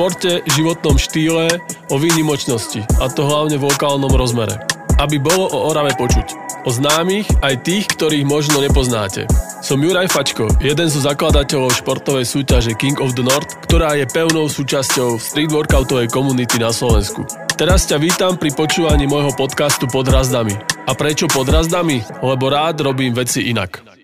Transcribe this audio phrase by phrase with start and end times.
[0.00, 1.60] športe, životnom štýle,
[1.92, 4.56] o výnimočnosti, a to hlavne v lokálnom rozmere.
[4.96, 6.56] Aby bolo o Orave počuť.
[6.64, 9.28] O známych aj tých, ktorých možno nepoznáte.
[9.60, 14.48] Som Juraj Fačko, jeden zo zakladateľov športovej súťaže King of the North, ktorá je pevnou
[14.48, 17.28] súčasťou street workoutovej komunity na Slovensku.
[17.60, 20.56] Teraz ťa vítam pri počúvaní môjho podcastu Pod razdami.
[20.88, 22.00] A prečo pod razdami?
[22.24, 23.99] Lebo rád robím veci inak.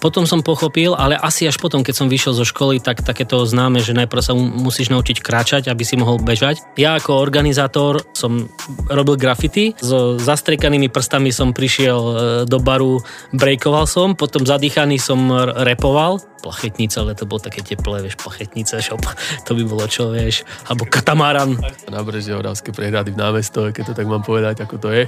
[0.00, 3.84] Potom som pochopil, ale asi až potom, keď som vyšiel zo školy, tak takéto známe,
[3.84, 6.64] že najprv sa musíš naučiť kráčať, aby si mohol bežať.
[6.80, 8.48] Ja ako organizátor som
[8.88, 12.14] robil graffiti, so zastriekanými prstami som prišiel e,
[12.48, 13.04] do baru,
[13.36, 15.20] breakoval som, potom zadýchaný som
[15.68, 19.04] repoval, plachetnice, ale to bolo také teplé, vieš, plachetnice, šop,
[19.44, 21.60] to by bolo čo, vieš, alebo katamaran.
[21.92, 25.04] Na brežie Oravské prehrady v námestove, keď to tak mám povedať, ako to je,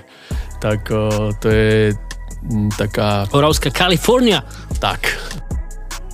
[0.61, 0.85] tak
[1.41, 1.97] to je
[2.75, 3.27] taká...
[3.31, 4.43] Oravská Kalifornia.
[4.83, 5.07] Tak.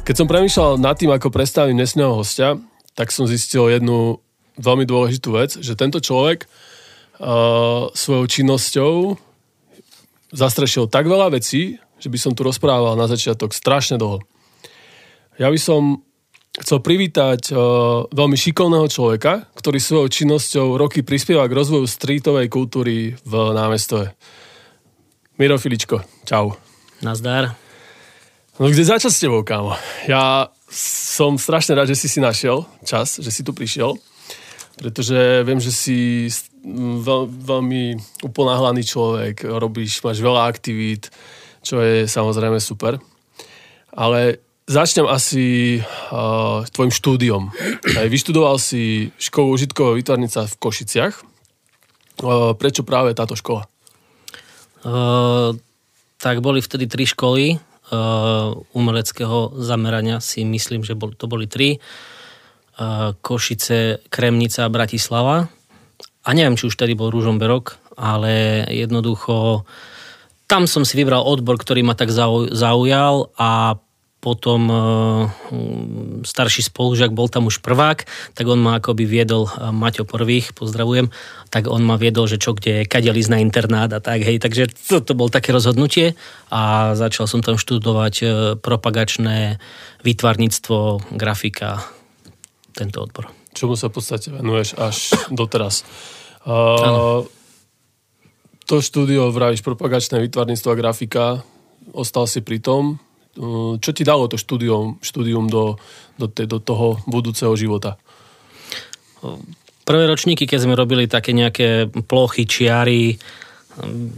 [0.04, 2.56] Keď som premýšľal nad tým, ako predstavím dnesného hostia,
[2.96, 4.20] tak som zistil jednu
[4.58, 8.92] veľmi dôležitú vec, že tento človek uh, svojou činnosťou
[10.34, 14.24] zastrešil tak veľa vecí, že by som tu rozprával na začiatok strašne dlho.
[15.38, 16.02] Ja by som
[16.58, 23.14] chcel privítať uh, veľmi šikovného človeka, ktorý svojou činnosťou roky prispieva k rozvoju streetovej kultúry
[23.22, 24.18] v námestove.
[25.38, 26.58] Miro Filičko, čau.
[26.98, 27.54] Nazdar.
[28.58, 29.78] No kde začať s tebou, kámo?
[30.10, 33.94] Ja som strašne rád, že si si našiel čas, že si tu prišiel,
[34.82, 36.26] pretože viem, že si
[37.06, 37.82] veľ, veľmi
[38.26, 41.06] uponáhlaný človek, robíš, máš veľa aktivít,
[41.62, 42.98] čo je samozrejme super.
[43.94, 47.42] Ale začnem asi uh, tvojim štúdiom.
[47.94, 51.14] Aj vyštudoval si školu užitkového výtvarnica v Košiciach.
[52.26, 53.70] Uh, prečo práve táto škola?
[54.82, 55.56] Uh,
[56.18, 61.78] tak boli vtedy tri školy uh, umeleckého zamerania, si myslím, že to boli tri.
[62.78, 65.50] Uh, Košice, Kremnica a Bratislava.
[66.22, 69.66] A neviem, či už tedy bol Rúžomberok, ale jednoducho
[70.48, 73.76] tam som si vybral odbor, ktorý ma tak zaujal a
[74.18, 74.76] potom e,
[76.26, 78.02] starší spolužiak bol tam už prvák,
[78.34, 81.14] tak on ma akoby viedol, e, Maťo Prvých, pozdravujem,
[81.54, 84.66] tak on ma viedol, že čo kde je, kade na internát a tak, hej, takže
[84.90, 86.18] to, to bol také rozhodnutie
[86.50, 88.26] a začal som tam študovať e,
[88.58, 89.62] propagačné
[90.02, 91.86] výtvarníctvo, grafika,
[92.74, 93.30] tento odbor.
[93.54, 95.82] Čomu sa v podstate venuješ až doteraz?
[96.46, 97.26] Uh,
[98.68, 101.24] to štúdio, vravíš, propagačné výtvarníctvo a grafika,
[101.90, 103.02] ostal si pri tom,
[103.78, 105.78] čo ti dalo to štúdium, štúdium do,
[106.18, 107.94] do, te, do toho budúceho života?
[109.86, 113.16] Prvé ročníky, keď sme robili také nejaké plochy, čiary,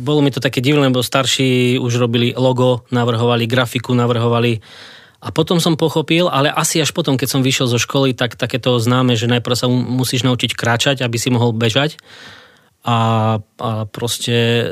[0.00, 4.58] bolo mi to také divné, lebo starší už robili logo, navrhovali grafiku, navrhovali
[5.20, 8.80] a potom som pochopil, ale asi až potom, keď som vyšiel zo školy, tak takéto
[8.80, 12.00] známe, že najprv sa musíš naučiť kráčať, aby si mohol bežať.
[12.80, 14.64] A, a proste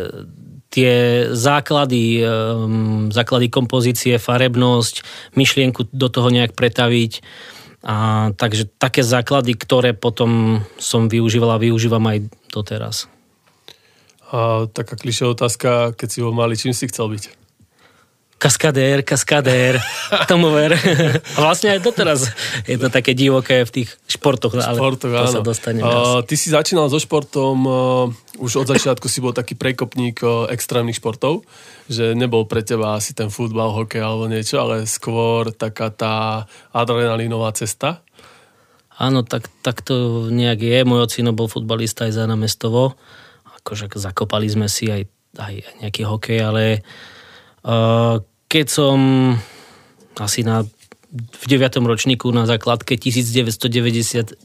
[0.68, 5.02] tie základy, um, základy kompozície, farebnosť,
[5.32, 7.24] myšlienku do toho nejak pretaviť.
[7.88, 13.08] A, takže také základy, ktoré potom som využíval a využívam aj doteraz.
[14.28, 17.47] A taká klišé otázka, keď si ho mali, čím si chcel byť?
[18.38, 19.82] Kaskadér, kaskadér,
[20.30, 20.78] tomu ver.
[21.36, 22.30] A vlastne aj doteraz
[22.64, 25.34] je to také divoké v tých športoch, ale športoch, to áno.
[25.34, 25.82] sa dostane.
[25.82, 30.46] Uh, ty si začínal so športom, uh, už od začiatku si bol taký prekopník uh,
[30.54, 31.42] extrémnych športov,
[31.90, 37.50] že nebol pre teba asi ten futbal, hokej alebo niečo, ale skôr taká tá adrenalinová
[37.58, 38.06] cesta.
[38.98, 40.78] Áno, tak, tak to nejak je.
[40.82, 42.98] Môj ocino bol futbalista aj za námestovo.
[43.62, 45.06] Akože zakopali sme si aj,
[45.38, 45.54] aj
[45.86, 46.82] nejaký hokej, ale
[48.48, 48.98] keď som
[50.18, 50.66] asi na
[51.08, 51.80] v 9.
[51.88, 54.44] ročníku na základke 1999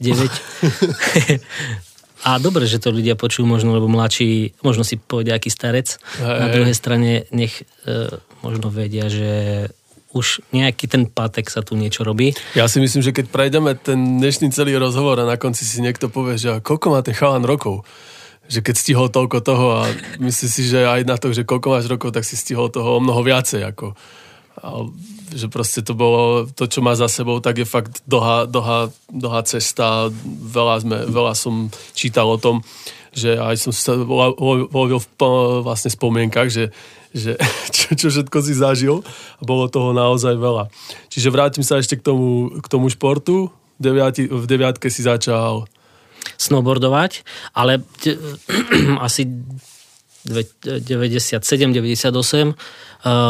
[2.24, 6.00] A dobre, že to ľudia počujú možno, lebo mladší, možno si povedia, aký starec.
[6.16, 6.40] Hej.
[6.40, 9.68] Na druhej strane nech e, možno vedia, že
[10.16, 12.32] už nejaký ten pátek sa tu niečo robí.
[12.56, 16.08] Ja si myslím, že keď prejdeme ten dnešný celý rozhovor a na konci si niekto
[16.08, 17.84] povie, že koľko má ten chalan rokov,
[18.48, 19.82] že keď stihol toľko toho a
[20.20, 23.02] myslím si, že aj na to, že koľko máš rokov, tak si stihol toho o
[23.02, 23.64] mnoho viacej.
[23.72, 23.96] Ako,
[24.60, 24.68] a,
[25.32, 29.40] že proste to bolo, to, čo má za sebou, tak je fakt dlhá, dlhá, dlhá
[29.48, 30.12] cesta.
[30.28, 32.60] Veľa, sme, veľa som čítal o tom,
[33.14, 35.08] že aj som sa lovil v
[35.64, 36.68] vlastne spomienkach, že,
[37.16, 37.40] že
[37.74, 39.00] čo, čo všetko si zažil
[39.40, 40.68] a bolo toho naozaj veľa.
[41.08, 43.48] Čiže vrátim sa ešte k tomu, k tomu športu.
[43.78, 45.66] V, deviati, v deviatke si začal
[46.44, 47.24] snowboardovať,
[47.56, 47.80] ale
[49.06, 49.24] asi
[50.24, 52.56] 97-98,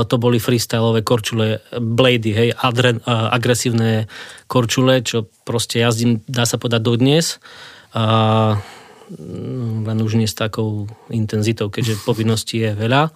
[0.07, 4.07] to boli freestyleové korčule, blady, hej, adre, agresívne
[4.47, 7.43] korčule, čo proste jazdím, dá sa povedať, dodnes.
[7.95, 8.59] A,
[9.11, 13.11] mm, len už nie s takou intenzitou, keďže povinností je veľa.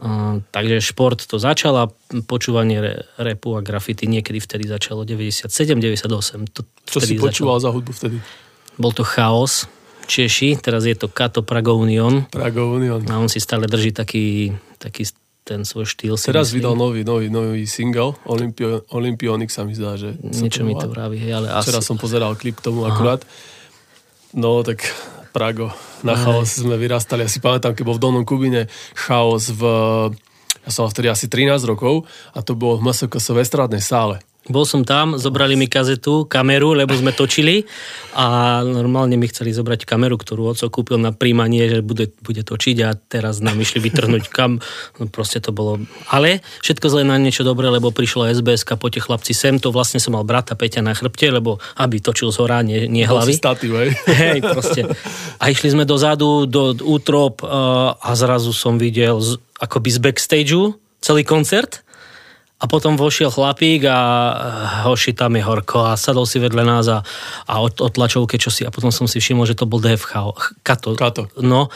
[0.00, 1.92] A, takže šport to začal a
[2.24, 6.56] počúvanie repu a grafity niekedy vtedy začalo 97-98.
[6.88, 7.68] Čo si počúval začalo.
[7.68, 8.47] za hudbu vtedy?
[8.78, 9.66] Bol to chaos,
[10.08, 12.24] Češi, teraz je to Kato Prago Union.
[12.30, 13.02] Prago Union.
[13.10, 15.04] A on si stále drží taký, taký
[15.42, 16.14] ten svoj štýl.
[16.20, 20.14] Teraz vydal nový, nový, nový single, Olympio, Olympionik sa mi zdá, že...
[20.20, 21.88] Niečo mi to vraví, hej, ale Včera asi...
[21.88, 22.92] som pozeral klip k tomu Aha.
[22.92, 23.20] akurát.
[24.36, 24.84] No, tak
[25.32, 25.72] Prago.
[26.04, 26.20] Na Aj.
[26.24, 27.24] chaos sme vyrastali.
[27.24, 29.62] Ja si pamätám, keď bol v Dolnom Kubine chaos v...
[30.68, 32.04] Ja som vtedy asi 13 rokov
[32.36, 34.20] a to bolo v MSKS v estrádnej sále.
[34.48, 37.68] Bol som tam, zobrali mi kazetu, kameru, lebo sme točili
[38.16, 42.76] a normálne mi chceli zobrať kameru, ktorú oco kúpil na príjmanie, že bude, bude točiť
[42.86, 44.64] a teraz nám išli vytrhnúť kam.
[44.96, 45.84] No proste to bolo...
[46.08, 50.00] Ale všetko zle na niečo dobré, lebo prišlo SBS a poďte chlapci sem, to vlastne
[50.00, 53.36] som mal brata Peťa na chrbte, lebo aby točil z hora, nie, nie hlavy.
[53.36, 53.90] Stativ, hej.
[54.22, 54.88] hej, proste.
[55.42, 60.72] A išli sme dozadu, do útrop a zrazu som videl z, akoby z backstageu
[61.04, 61.84] celý koncert
[62.58, 64.36] a potom vošiel chlapík a eh,
[64.90, 67.06] hoši tam je horko a sadol si vedľa nás a,
[67.46, 70.14] a od, od tlačovke čo si a potom som si všimol, že to bol DFH.
[70.66, 70.98] Kato.
[70.98, 71.30] Kato.
[71.38, 71.70] No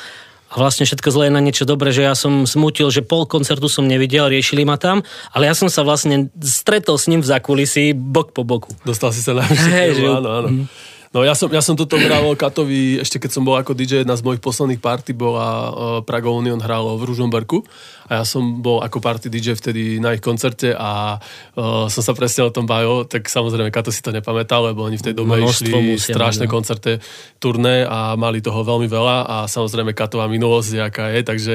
[0.53, 3.89] a vlastne všetko zlé na niečo dobré, že ja som smutil, že pol koncertu som
[3.89, 5.01] nevidel, riešili ma tam,
[5.33, 8.69] ale ja som sa vlastne stretol s ním v zakulisi bok po boku.
[8.85, 10.49] Dostal si sa na hey, áno, áno.
[10.53, 10.67] Mm.
[11.13, 14.17] No ja som, ja som toto hral Katovi, ešte keď som bol ako DJ, jedna
[14.17, 15.69] z mojich posledných party bola uh,
[16.01, 17.61] Prago Union hralo v Ružomberku
[18.09, 22.17] a ja som bol ako party DJ vtedy na ich koncerte a uh, som sa
[22.17, 25.37] presne o tom bavil, tak samozrejme Kato si to nepamätal, lebo oni v tej dobe
[25.37, 26.53] Množstvo išli strašné no.
[26.57, 26.97] koncerty,
[27.37, 31.55] turné a mali toho veľmi veľa a samozrejme Katová minulosť, aká je, takže,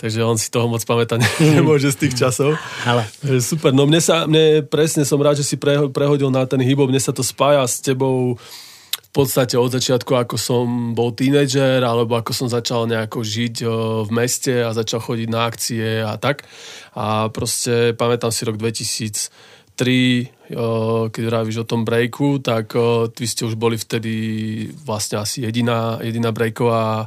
[0.00, 1.20] takže on si toho moc pamätať
[1.60, 2.56] nemôže z tých časov.
[2.88, 3.04] Ale.
[3.44, 5.60] Super, no mne sa, mne presne som rád, že si
[5.92, 8.40] prehodil na ten hip mne sa to spája s tebou
[9.14, 13.62] podstate od začiatku, ako som bol tínedžer, alebo ako som začal nejako žiť
[14.02, 16.42] v meste a začal chodiť na akcie a tak.
[16.98, 20.50] A proste pamätám si rok 2003,
[21.14, 22.74] keď hovoríš o tom breaku, tak
[23.14, 24.14] vy ste už boli vtedy
[24.82, 27.06] vlastne asi jediná, jediná breaková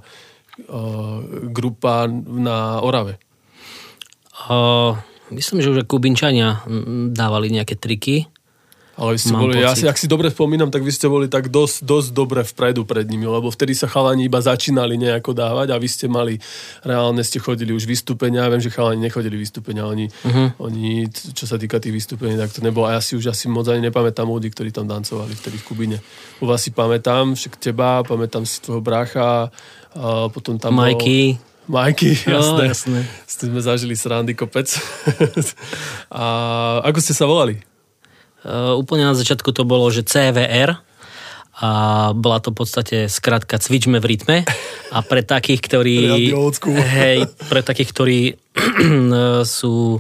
[1.52, 3.20] grupa na Orave.
[4.48, 4.96] Uh,
[5.34, 6.64] myslím, že už Kubinčania
[7.12, 8.30] dávali nejaké triky
[8.98, 9.66] ale vy ste Mám boli, pocit.
[9.70, 12.82] ja si, ak si dobre spomínam, tak vy ste boli tak dosť, dosť dobre vpredu
[12.82, 16.42] pred nimi, lebo vtedy sa chalani iba začínali nejako dávať a vy ste mali,
[16.82, 20.58] reálne ste chodili už vystúpenia, ja viem, že chalani nechodili vystúpenia, oni, uh-huh.
[20.58, 22.90] oni, čo sa týka tých vystúpení, tak to nebolo.
[22.90, 25.98] A ja si už asi moc ani nepamätám ľudí, ktorí tam dancovali vtedy v Kubine.
[26.42, 29.54] U vás si pamätám, však teba, pamätám si tvojho brácha,
[29.94, 31.38] a potom tam Majky.
[31.38, 32.64] Bol, Majky, jasné.
[32.64, 33.00] No, jasné.
[33.28, 34.72] S tým sme zažili srandy kopec.
[36.10, 36.24] a
[36.82, 37.77] ako ste sa volali?
[38.48, 40.80] Eh, úplne na začiatku to bolo, že CVR,
[41.58, 41.70] a
[42.14, 44.38] bola to v podstate skratka cvičme v rytme.
[44.94, 45.98] A pre takých, ktorí
[47.02, 48.20] hej, pre takých, ktorí
[49.42, 49.98] sú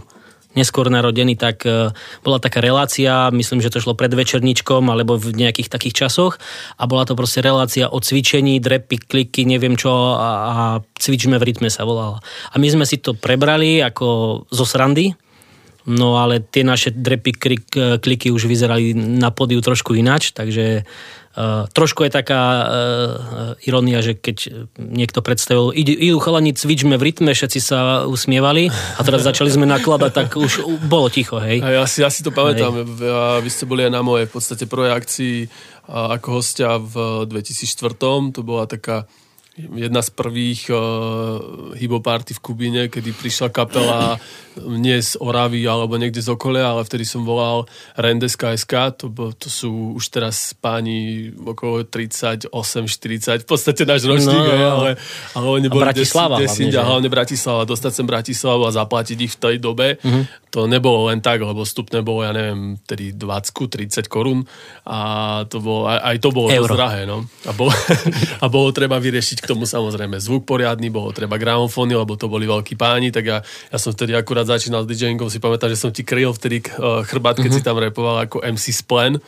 [0.57, 1.93] neskôr narodení, tak eh,
[2.25, 6.41] bola taká relácia, myslím, že to šlo pred večerničkom alebo v nejakých takých časoch.
[6.81, 10.53] A bola to proste relácia o cvičení, drepy, kliky, neviem čo a, a
[10.97, 12.25] cvičme v rytme sa volala.
[12.49, 15.13] A my sme si to prebrali ako zo srandy,
[15.87, 17.65] No ale tie naše drepy klik,
[18.03, 22.65] kliky už vyzerali na podiu trošku ináč, takže uh, trošku je taká uh,
[23.63, 29.01] ironia, že keď niekto predstavil, idú, idú chalani, cvičme v rytme, všetci sa usmievali a
[29.07, 31.63] teraz začali sme nakladať, tak už bolo ticho, hej.
[31.63, 33.39] A ja si, ja si to pamätám, hej.
[33.39, 35.47] vy ste boli aj na mojej v podstate projekcii
[35.87, 37.95] ako hostia v 2004.
[38.35, 39.07] To bola taká
[39.57, 40.77] jedna z prvých uh,
[41.73, 44.21] hiboparty v Kubine, kedy prišla kapela
[44.65, 49.05] nie z Oravy alebo niekde z okolia, ale vtedy som volal Rendes KSK, to,
[49.37, 54.69] to sú už teraz páni okolo 38, 40, v podstate náš ročník, no, no.
[54.81, 54.89] ale,
[55.37, 59.39] ale oni boli Bratislava, desí, hlavne, hlavne Bratislava, dostať sem Bratislavu a zaplatiť ich v
[59.41, 60.25] tej dobe, uh-huh.
[60.57, 64.41] To nebolo len tak, lebo vstupné bolo, ja neviem, tedy 20, 30 korún
[64.89, 67.29] a to bolo, aj, aj to bolo dosť drahé, no.
[67.45, 67.69] A bolo,
[68.43, 72.49] a bolo treba vyriešiť k tomu samozrejme zvuk poriadny, bolo treba gramofóny, lebo to boli
[72.49, 75.93] veľkí páni, tak ja, ja som vtedy akurát začínal s DJingom, si pamätám, že som
[75.93, 77.61] ti kryl vtedy uh, chrbát, keď mm-hmm.
[77.61, 79.21] si tam repoval ako MC Splen.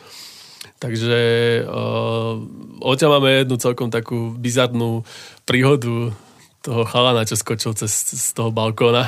[0.82, 1.20] Takže
[1.62, 2.42] uh,
[2.82, 5.06] odtiaľ máme jednu celkom takú bizarnú
[5.46, 6.10] príhodu
[6.58, 9.06] toho chalana, čo skočil cez, z toho balkóna.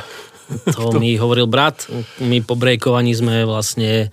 [0.76, 1.86] To mi hovoril brat.
[2.22, 4.12] My po brejkovaní sme vlastne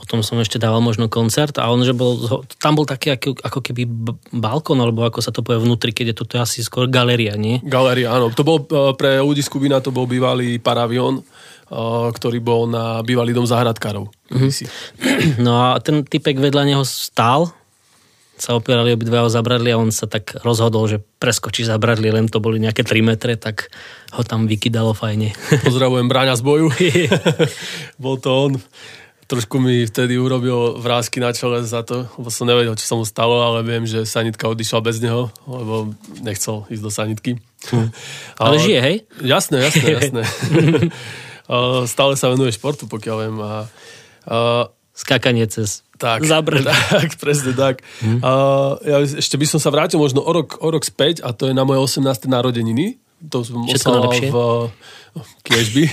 [0.00, 2.16] potom som ešte dával možno koncert a on, že bol,
[2.56, 3.84] tam bol taký ako, ako keby
[4.32, 7.36] balkón, alebo ako sa to povie vnútri, keď je to, to je asi skôr galéria,
[7.36, 7.60] nie?
[7.60, 8.32] Galéria, áno.
[8.32, 11.22] To bol e, pre ľudí z Kubina, to bol bývalý paravion, e,
[12.16, 14.08] ktorý bol na bývalý dom záhradkárov.
[14.32, 15.44] Mm-hmm.
[15.44, 17.52] No a ten typek vedľa neho stál,
[18.40, 22.40] sa opierali obidva o zabradli a on sa tak rozhodol, že preskočí zabradli, len to
[22.40, 23.68] boli nejaké 3 metre, tak
[24.16, 25.36] ho tam vykydalo fajne.
[25.68, 26.72] Pozdravujem Bráňa z boju.
[28.02, 28.52] Bol to on
[29.30, 33.06] trošku mi vtedy urobil vrázky na čele za to, lebo som nevedel, čo sa mu
[33.06, 37.32] stalo, ale viem, že sanitka odišla bez neho, lebo nechcel ísť do sanitky.
[37.70, 37.94] Hm.
[38.42, 38.96] Ale, ale žije, hej?
[39.20, 40.22] Jasné, jasné, jasné.
[41.84, 43.36] Stále sa venuje športu, pokiaľ viem.
[43.36, 43.68] A,
[44.24, 44.36] a,
[44.96, 46.24] Skakanie cez tak,
[46.96, 47.84] tak, presne tak.
[48.00, 48.24] Hm.
[48.24, 48.32] A,
[48.80, 51.54] ja ešte by som sa vrátil možno o rok, o rok späť a to je
[51.54, 52.08] na moje 18.
[52.24, 52.96] narodeniny.
[53.28, 54.08] To som oslal
[55.12, 55.84] v Kiežby.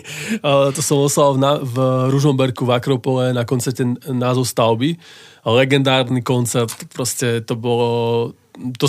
[0.76, 1.76] to som oslal v, v
[2.08, 4.96] Ružomberku v Akropole na koncerte názov stavby.
[5.44, 7.88] Legendárny koncert, proste to bolo...
[8.56, 8.86] To,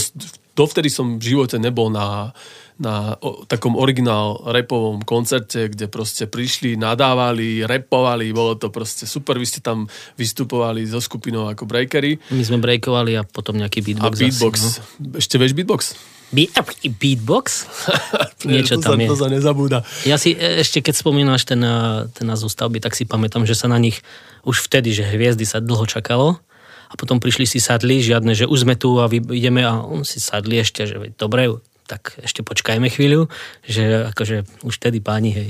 [0.56, 2.32] dovtedy som v živote nebol na,
[2.82, 9.38] na o, takom originál repovom koncerte, kde proste prišli, nadávali, repovali, bolo to proste super,
[9.38, 9.86] vy ste tam
[10.18, 12.18] vystupovali so skupinou ako breakery.
[12.34, 14.16] My sme breakovali a potom nejaký beatbox.
[14.18, 14.56] A beatbox.
[14.58, 15.18] Asi, no.
[15.22, 15.82] Ešte vieš beatbox?
[16.34, 17.48] beatbox?
[18.50, 19.08] Niečo tam je.
[19.08, 19.86] To sa nezabúda.
[20.10, 23.54] Ja si e, ešte, keď spomínaš ten, e, ten názov stavby, tak si pamätám, že
[23.54, 24.02] sa na nich
[24.42, 26.42] už vtedy, že hviezdy sa dlho čakalo
[26.90, 30.18] a potom prišli si sadli, žiadne, že už sme tu a ideme a on si
[30.18, 31.54] sadli ešte, že dobre,
[31.94, 33.30] tak ešte počkajme chvíľu,
[33.62, 35.50] že akože už vtedy páni, hej.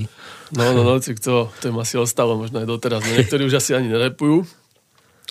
[0.51, 3.00] No, no, no, to, to im asi ostalo možno aj doteraz.
[3.00, 4.43] No, niektorí už asi ani nerepujú,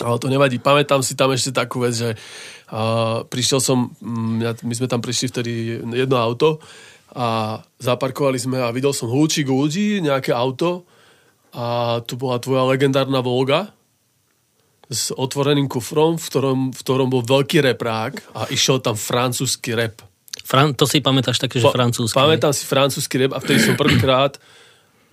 [0.00, 0.56] ale to nevadí.
[0.56, 5.28] Pamätám si tam ešte takú vec, že uh, prišiel som, mm, my sme tam prišli
[5.28, 5.52] vtedy
[5.92, 6.64] jedno auto
[7.12, 10.88] a zaparkovali sme a videl som hľúčik ľudí, nejaké auto
[11.52, 13.68] a tu bola tvoja legendárna Volga
[14.88, 20.00] s otvoreným kufrom, v ktorom, v ktorom bol veľký reprák a išiel tam francúzsky rep.
[20.40, 22.16] Fran- to si pamätáš také, že francúzsky?
[22.16, 24.40] Pamätám si francúzsky rep a vtedy som prvýkrát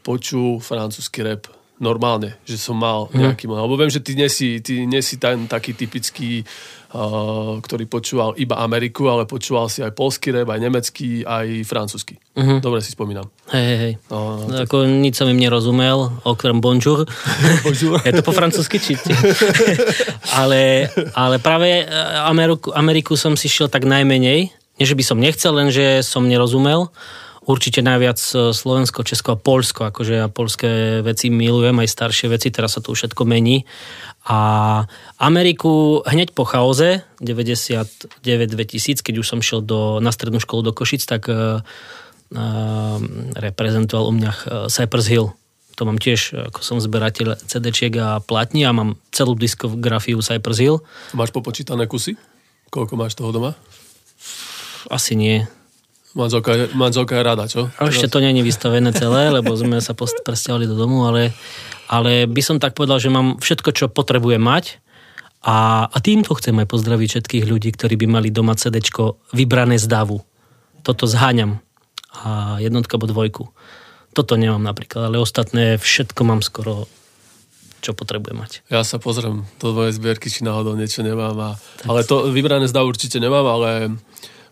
[0.07, 1.47] počul francúzsky rep
[1.79, 3.17] normálne, že som mal mhm.
[3.23, 3.55] nejaký mm.
[3.55, 6.43] Lebo viem, že ty nesi, ty nesi ten taký typický,
[6.91, 12.19] uh, ktorý počúval iba Ameriku, ale počúval si aj polský rap, aj nemecký, aj francúzsky.
[12.35, 12.59] Mm-hmm.
[12.59, 13.31] Dobre si spomínam.
[13.55, 13.93] Hej, hej, hej.
[14.11, 14.67] No, tak...
[14.67, 17.07] Ako nič som im nerozumel, okrem bonjour.
[17.65, 18.03] bonjour.
[18.03, 18.99] Je to po francúzsky či?
[20.39, 24.58] ale, ale práve uh, Ameriku, Ameriku som si šiel tak najmenej.
[24.79, 26.87] Nie, že by som nechcel, len že som nerozumel
[27.49, 32.53] určite najviac e, Slovensko, Česko a Polsko, akože ja polské veci milujem, aj staršie veci,
[32.53, 33.65] teraz sa to všetko mení.
[34.29, 34.85] A
[35.17, 41.01] Ameriku hneď po chaoze, 99-2000, keď už som šiel do, na strednú školu do Košic,
[41.09, 41.65] tak uh,
[43.33, 44.31] reprezentoval u mňa
[44.69, 45.33] Cypress Hill.
[45.81, 50.83] To mám tiež, ako som zberateľ CD-čiek a platní a mám celú diskografiu Cypress Hill.
[51.17, 52.19] Máš popočítané kusy?
[52.69, 53.57] Koľko máš toho doma?
[54.87, 55.43] Asi nie.
[56.15, 57.69] Manželka, manželka je rada, čo?
[57.77, 61.35] A ešte to není vystavené celé, lebo sme sa presťahovali do domu, ale,
[61.85, 64.81] ale by som tak povedal, že mám všetko, čo potrebujem mať
[65.39, 68.83] a, a týmto chcem aj pozdraviť všetkých ľudí, ktorí by mali doma CD
[69.31, 70.19] vybrané z davu.
[70.83, 71.63] Toto zháňam.
[72.09, 73.43] A jednotka alebo dvojku.
[74.11, 76.89] Toto nemám napríklad, ale ostatné všetko mám skoro
[77.79, 78.51] čo potrebujem mať.
[78.67, 81.35] Ja sa pozriem do tvojej zbierky, či náhodou niečo nemám.
[81.39, 81.49] A,
[81.87, 83.95] ale to vybrané z davu určite nemám, ale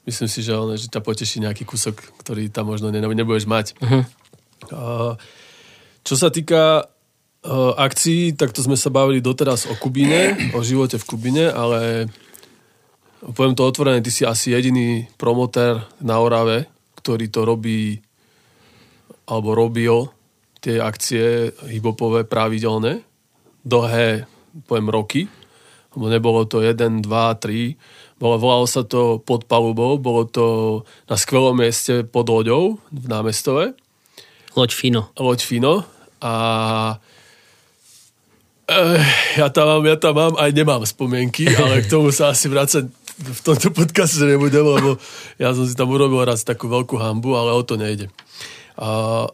[0.08, 3.76] myslím si, že, on, že ťa poteší nejaký kúsok, ktorý tam možno ne, nebudeš mať.
[3.84, 4.04] Uh-huh.
[4.72, 5.14] Uh,
[6.08, 10.96] čo sa týka uh, akcií, tak to sme sa bavili doteraz o Kubine, o živote
[10.96, 12.08] v Kubine, ale
[13.36, 16.72] poviem to otvorené, ty si asi jediný promotér na Orave,
[17.04, 18.00] ktorý to robí
[19.28, 20.08] alebo robil
[20.64, 23.04] tie akcie hipopové pravidelné
[23.68, 24.24] dlhé,
[24.64, 25.22] poviem, roky,
[25.92, 27.76] lebo nebolo to 1, 2, 3,
[28.18, 30.46] bolo, volalo sa to pod palubou, bolo to
[31.06, 33.78] na skvelom mieste pod loďou v námestove.
[34.58, 35.14] Loď Fino.
[35.14, 35.86] Loď Fino.
[36.18, 36.34] A
[38.66, 39.06] eh,
[39.38, 42.90] ja tam mám, ja tam mám, aj nemám spomienky, ale k tomu sa asi vrácať
[43.18, 45.02] v tomto podcaste nebudem, lebo
[45.42, 48.14] ja som si tam urobil raz takú veľkú hambu, ale o to nejde.
[48.78, 49.26] A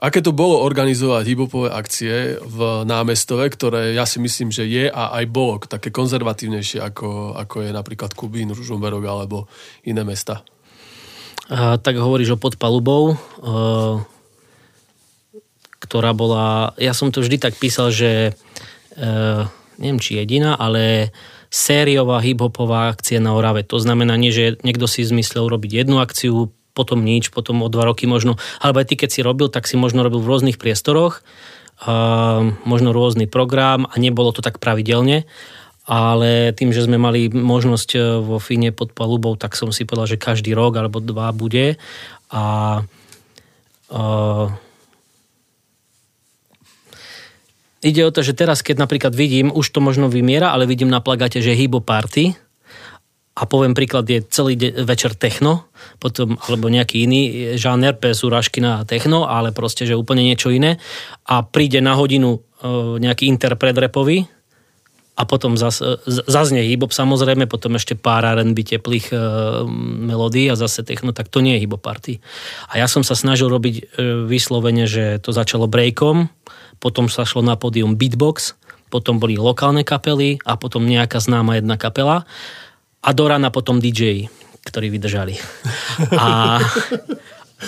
[0.00, 5.12] Aké to bolo organizovať hibopové akcie v námestove, ktoré ja si myslím, že je a
[5.20, 9.44] aj bolo také konzervatívnejšie, ako, ako je napríklad Kubín, Ružomberok alebo
[9.84, 10.40] iné mesta?
[11.52, 13.16] A, tak hovoríš o podpalubou, e,
[15.84, 16.72] ktorá bola...
[16.80, 18.32] Ja som to vždy tak písal, že
[18.96, 19.04] e,
[19.76, 21.12] neviem, či jediná, ale
[21.52, 23.68] sériová hiphopová akcia na Orave.
[23.68, 27.86] To znamená nie, že niekto si zmyslel robiť jednu akciu, potom nič, potom o dva
[27.88, 31.22] roky možno, alebo aj ty keď si robil, tak si možno robil v rôznych priestoroch
[32.68, 35.24] možno rôzny program a nebolo to tak pravidelne,
[35.88, 40.12] ale tým, že sme mali možnosť e, vo Fíne pod palubou, tak som si povedal,
[40.12, 41.80] že každý rok alebo dva bude.
[42.30, 42.78] A
[43.90, 44.46] uh,
[47.82, 51.02] ide o to, že teraz, keď napríklad vidím, už to možno vymiera, ale vidím na
[51.02, 52.38] plagáte, že Hibo Party,
[53.40, 55.64] a poviem príklad, je celý de- večer techno,
[55.96, 57.22] potom, alebo nejaký iný
[57.56, 60.76] žáner, PS Uraškina a techno, ale proste, že úplne niečo iné
[61.24, 62.40] a príde na hodinu e,
[63.00, 64.28] nejaký interpret repový
[65.16, 69.16] a potom zas, e, zaznie hip samozrejme, potom ešte pár R&B teplých e,
[70.04, 72.20] melódií a zase techno, tak to nie je hip party.
[72.68, 73.82] A ja som sa snažil robiť e,
[74.28, 76.28] vyslovene, že to začalo breakom,
[76.76, 78.56] potom sa šlo na pódium beatbox,
[78.88, 82.28] potom boli lokálne kapely a potom nejaká známa jedna kapela
[83.00, 84.28] a do rana potom DJ,
[84.64, 85.34] ktorí vydržali.
[86.16, 86.60] A,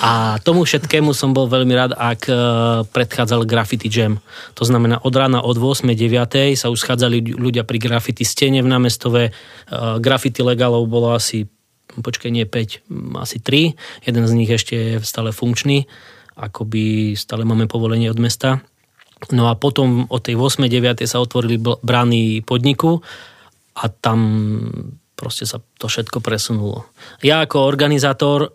[0.01, 2.35] a tomu všetkému som bol veľmi rád, ak e,
[2.89, 4.21] predchádzal Graffiti Jam.
[4.57, 5.89] To znamená, od rána od 8.
[5.93, 6.57] 9.
[6.57, 9.23] sa už schádzali ľudia pri graffiti stene v námestove.
[9.29, 9.33] E,
[10.01, 11.49] graffiti legálov bolo asi,
[11.97, 14.09] počkaj, nie 5, asi 3.
[14.09, 15.89] Jeden z nich ešte je stále funkčný.
[16.37, 18.61] Akoby stále máme povolenie od mesta.
[19.33, 20.69] No a potom od tej 8.
[20.69, 21.05] 9.
[21.09, 23.01] sa otvorili brány podniku
[23.77, 24.19] a tam
[25.23, 26.91] proste sa to všetko presunulo.
[27.23, 28.51] Ja ako organizátor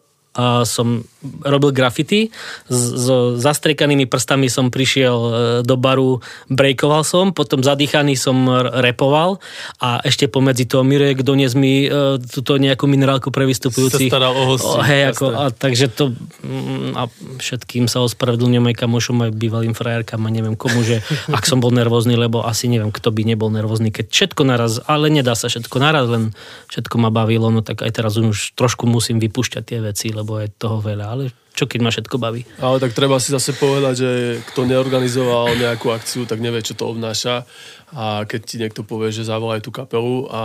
[0.68, 1.08] som
[1.46, 2.30] robil graffiti,
[2.70, 3.10] s,
[3.42, 5.32] zastriekanými prstami som prišiel e,
[5.66, 8.38] do baru, breakoval som, potom zadýchaný som
[8.82, 9.42] repoval
[9.82, 14.10] a ešte pomedzi to Mirek donies mi uh, túto nejakú minerálku pre vystupujúcich.
[14.10, 14.78] Sa staral o hosti.
[14.88, 17.02] hej, ako, a, takže to mm, a
[17.42, 21.04] všetkým sa ospravedlňujem aj kamošom, aj bývalým frajerkám a neviem komu, že
[21.38, 25.12] ak som bol nervózny, lebo asi neviem, kto by nebol nervózny, keď všetko naraz, ale
[25.12, 26.24] nedá sa všetko naraz, len
[26.72, 30.48] všetko ma bavilo, no tak aj teraz už trošku musím vypúšťať tie veci, lebo je
[30.54, 32.46] toho veľa, ale čo keď ma všetko baví.
[32.62, 34.10] Ale tak treba si zase povedať, že
[34.54, 37.50] kto neorganizoval nejakú akciu, tak nevie, čo to obnáša
[37.98, 40.42] a keď ti niekto povie, že zavolaj tú kapelu a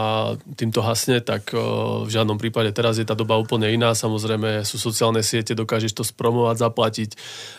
[0.57, 3.93] týmto hasne, tak v žiadnom prípade teraz je tá doba úplne iná.
[3.99, 7.11] Samozrejme sú sociálne siete, dokážeš to spromovať, zaplatiť.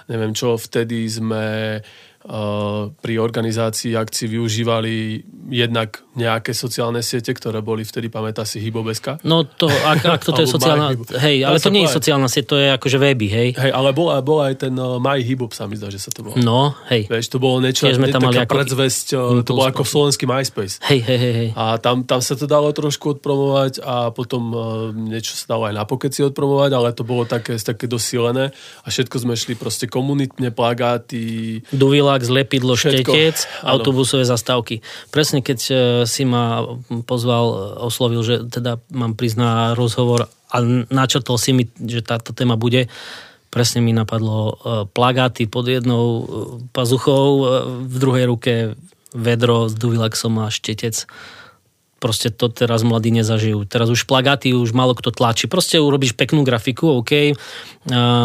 [0.07, 1.77] Neviem čo, vtedy sme
[3.03, 9.19] pri organizácii akcií využívali jednak nejaké sociálne siete, ktoré boli vtedy, pamätá si Hybobeska?
[9.27, 12.55] No to, ak, ak toto je sociálna, hej, ale to nie je sociálna sieť, to
[12.61, 13.49] je akože weby, hej.
[13.59, 16.23] Hej, ale bol, bol aj ten uh, My Hybob, sa mi zdá, že sa to
[16.23, 16.39] bolo.
[16.39, 17.11] No, hej.
[17.11, 20.79] Vieš, to bolo niečo, sme tam mali ako predzvesť, uh, to bolo ako slovenský MySpace.
[20.85, 21.49] Hej, hej, hej.
[21.59, 24.61] A tam, tam sa to dalo trošku odpromovať a potom uh,
[24.95, 28.55] niečo sa dalo aj na pokeci odpromovať, ale to bolo také, také dosilené
[28.85, 31.59] a všetko sme šli proste komunitne, plagáty.
[31.73, 33.09] Duvila vlak, zlepidlo, Všetko.
[33.09, 33.81] štetec, Áno.
[33.81, 34.85] autobusové zastávky.
[35.09, 35.73] Presne keď e,
[36.05, 36.61] si ma
[37.09, 40.55] pozval, oslovil, že teda mám prísť na rozhovor a
[40.93, 42.85] načrtol si mi, že táto téma bude,
[43.49, 44.53] presne mi napadlo e,
[44.93, 46.05] plagáty pod jednou
[46.69, 47.49] pazuchou,
[47.89, 48.53] v druhej ruke
[49.17, 51.09] vedro s duvilaxom a štetec
[52.03, 53.63] proste to teraz mladí nezažijú.
[53.63, 55.47] Teraz už plagáty už malo kto tlačí.
[55.47, 57.31] Proste urobíš peknú grafiku, OK,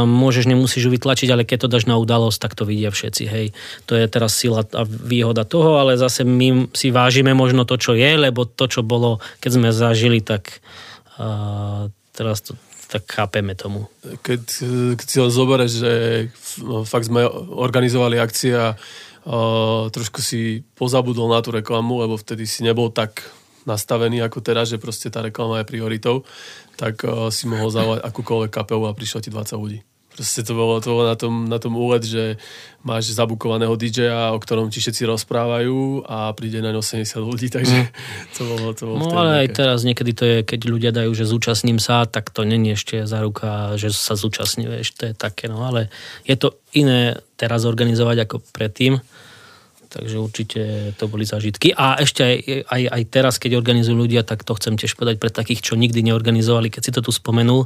[0.03, 3.47] môžeš, nemusíš ju vytlačiť, ale keď to dáš na udalosť, tak to vidia všetci, hej.
[3.87, 7.95] To je teraz sila a výhoda toho, ale zase my si vážime možno to, čo
[7.95, 10.59] je, lebo to, čo bolo, keď sme zažili, tak
[11.23, 11.87] uh,
[12.19, 13.85] teraz to tak chápeme tomu.
[14.25, 14.43] Keď,
[14.97, 15.93] keď si zoberieš, že
[16.88, 22.64] fakt sme organizovali akcie a uh, trošku si pozabudol na tú reklamu, lebo vtedy si
[22.64, 23.29] nebol tak
[23.69, 26.25] nastavený ako teraz, že proste tá reklama je prioritou,
[26.81, 29.81] tak uh, si mohol zavolať akúkoľvek kapelu a prišlo ti 20 ľudí.
[30.19, 32.43] Proste to bolo, to bolo na, tom, na tom úlet, že
[32.83, 37.89] máš zabukovaného DJ-a, o ktorom ti všetci rozprávajú a príde na 80 ľudí, takže mm.
[38.35, 41.23] to bolo to bolo No ale aj teraz niekedy to je, keď ľudia dajú, že
[41.23, 45.63] zúčastním sa, tak to není ešte za ruka, že sa zúčastňuješ, to je také, no
[45.63, 45.87] ale
[46.27, 48.99] je to iné teraz organizovať ako predtým
[49.88, 50.61] takže určite
[51.01, 51.72] to boli zážitky.
[51.72, 55.33] A ešte aj, aj, aj teraz, keď organizujú ľudia, tak to chcem tiež povedať pre
[55.33, 57.64] takých, čo nikdy neorganizovali, keď si to tu spomenul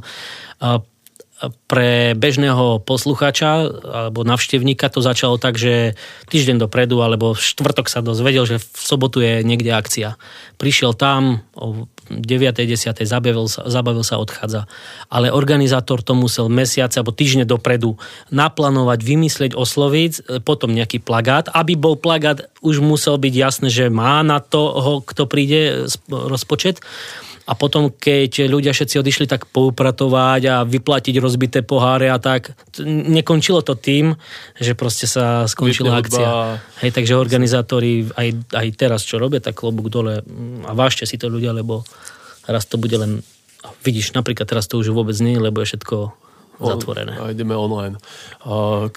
[1.67, 5.97] pre bežného posluchača alebo navštevníka to začalo tak, že
[6.31, 10.15] týždeň dopredu alebo v štvrtok sa dozvedel, že v sobotu je niekde akcia.
[10.55, 12.19] Prišiel tam o 9.
[12.53, 12.99] 10.
[13.03, 14.67] zabavil sa, zabavil sa odchádza.
[15.07, 17.95] Ale organizátor to musel mesiace alebo týždne dopredu
[18.29, 21.47] naplánovať, vymyslieť, osloviť, potom nejaký plagát.
[21.51, 26.83] Aby bol plagát, už musel byť jasné, že má na toho, kto príde rozpočet
[27.43, 32.55] a potom, keď ľudia všetci odišli tak poupratovať a vyplatiť rozbité poháre a tak,
[32.87, 34.15] nekončilo to tým,
[34.55, 36.55] že proste sa skončila akcia.
[36.79, 40.23] Hej, takže organizátori aj, aj teraz, čo robia, tak klobúk dole
[40.63, 41.83] a vážte si to ľudia, lebo
[42.47, 43.19] raz to bude len
[43.83, 46.15] vidíš, napríklad teraz to už vôbec nie, lebo je všetko
[46.63, 47.19] zatvorené.
[47.19, 47.99] A ideme online.
[48.47, 48.87] A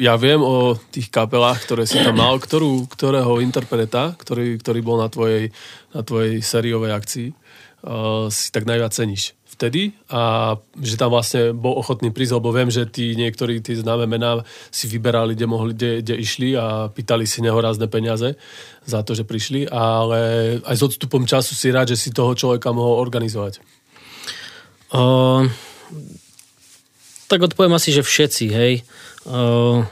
[0.00, 4.96] ja viem o tých kapelách, ktoré si tam mal, ktorú, ktorého interpreta, ktorý, ktorý bol
[5.00, 5.52] na tvojej,
[5.92, 7.36] na tvojej sériovej akcii, uh,
[8.28, 12.88] si tak najviac ceníš vtedy a že tam vlastne bol ochotný prísť, lebo viem, že
[12.88, 14.40] tí niektorí tí známe mená
[14.72, 18.40] si vyberali, kde, mohli, kde, kde išli a pýtali si nehorázne peniaze
[18.88, 20.20] za to, že prišli, ale
[20.64, 23.60] aj s odstupom času si rád, že si toho človeka mohol organizovať.
[24.96, 25.44] Uh,
[27.28, 28.74] tak odpoviem asi, že všetci, hej.
[29.28, 29.84] Uh,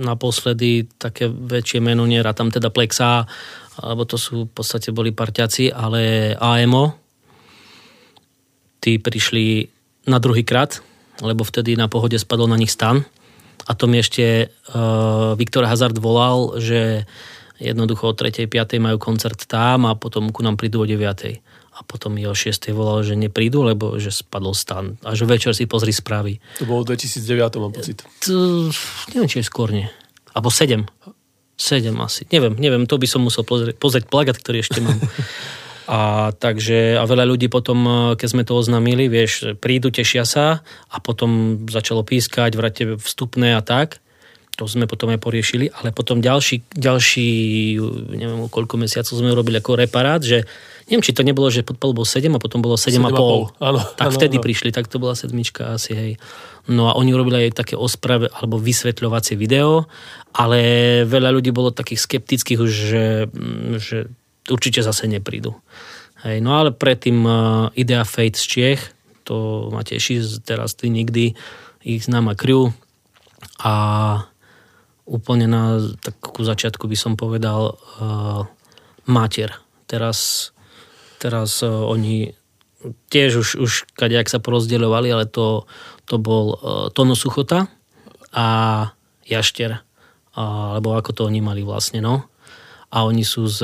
[0.00, 3.28] naposledy také väčšie meno, tam teda Plexa,
[3.84, 7.03] alebo to sú v podstate boli parťaci, ale AMO,
[8.84, 9.72] tí prišli
[10.04, 10.84] na druhý krát,
[11.24, 13.00] lebo vtedy na pohode spadol na nich stan.
[13.64, 17.08] A to mi ešte uh, Viktor Hazard volal, že
[17.56, 18.44] jednoducho o 3.
[18.44, 18.76] 5.
[18.76, 21.00] majú koncert tam a potom ku nám prídu o 9.
[21.74, 22.52] A potom mi o 6.
[22.76, 25.00] volal, že neprídu, lebo že spadol stan.
[25.00, 26.36] A že večer si pozri správy.
[26.60, 28.04] To bolo v 2009, mám pocit.
[28.28, 28.68] To,
[29.16, 29.88] neviem, či je skôr nie.
[30.36, 30.84] Abo 7.
[31.56, 32.28] 7 asi.
[32.28, 35.00] Neviem, neviem, to by som musel pozrieť, pozrieť plagát, ktorý ešte mám.
[35.84, 40.64] A takže, a veľa ľudí potom, e, keď sme to oznámili, vieš, prídu, tešia sa
[40.88, 44.00] a potom začalo pískať, vrate vstupné a tak.
[44.54, 47.28] To sme potom aj poriešili, ale potom ďalší, ďalší
[48.14, 50.46] neviem, koľko mesiacov sme urobili ako reparát, že
[50.86, 53.58] neviem, či to nebolo, že podpal bol 7 a potom bolo 7,5.
[53.58, 54.44] Áno, tak áno, vtedy áno.
[54.46, 56.12] prišli, tak to bola sedmička asi, hej.
[56.70, 59.90] No a oni urobili aj také osprave alebo vysvetľovacie video,
[60.32, 63.06] ale veľa ľudí bolo takých skeptických už, že,
[63.82, 63.98] že
[64.50, 65.56] určite zase neprídu.
[66.24, 68.80] Hej, no ale predtým uh, Idea Fate z Čiech,
[69.28, 71.36] to ma teší, teraz ty nikdy
[71.84, 72.72] ich známa crew
[73.60, 73.74] a
[75.04, 78.48] úplne na takú začiatku by som povedal uh,
[79.04, 79.52] Mater.
[79.84, 80.50] Teraz,
[81.20, 82.32] teraz uh, oni
[83.12, 85.68] tiež už, už kadejak sa porozdeľovali, ale to,
[86.08, 87.68] to bol uh, Tono Suchota
[88.32, 88.46] a
[89.28, 92.28] Jašter, uh, alebo ako to oni mali vlastne, no.
[92.88, 93.60] A oni sú z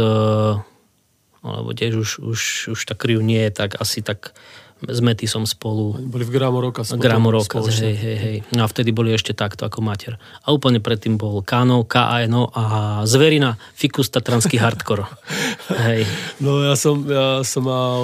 [1.41, 2.41] alebo tiež už, už,
[2.77, 4.37] už tá kriu nie je tak asi tak
[4.81, 6.01] s som spolu.
[6.09, 6.81] Boli v Gramoroka.
[6.97, 8.37] Gramoroka, hej, hej, hej.
[8.57, 10.17] No a vtedy boli ešte takto ako mater.
[10.41, 12.65] A úplne predtým bol Kano, KANO a
[13.05, 15.05] Zverina, Fikus Tatranský hardcore.
[15.85, 16.09] hej.
[16.41, 18.01] No ja som, ja som mal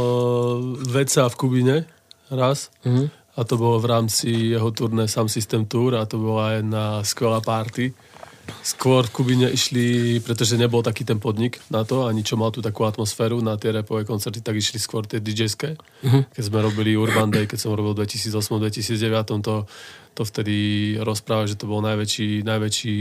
[0.84, 1.76] veca v Kubine
[2.28, 2.68] raz.
[2.84, 3.06] Mm-hmm.
[3.36, 7.40] A to bolo v rámci jeho turné Sam System Tour a to bola jedna skvelá
[7.40, 7.92] party
[8.62, 12.62] skôr v Kubine išli, pretože nebol taký ten podnik na to, ani čo mal tú
[12.62, 15.78] takú atmosféru na tie repové koncerty, tak išli skôr tie DJské.
[15.78, 16.22] Uh-huh.
[16.30, 19.54] Keď sme robili Urban Day, keď som robil v 2008-2009, to,
[20.16, 20.56] to vtedy
[20.98, 22.98] rozprával, že to bol najväčší, najväčší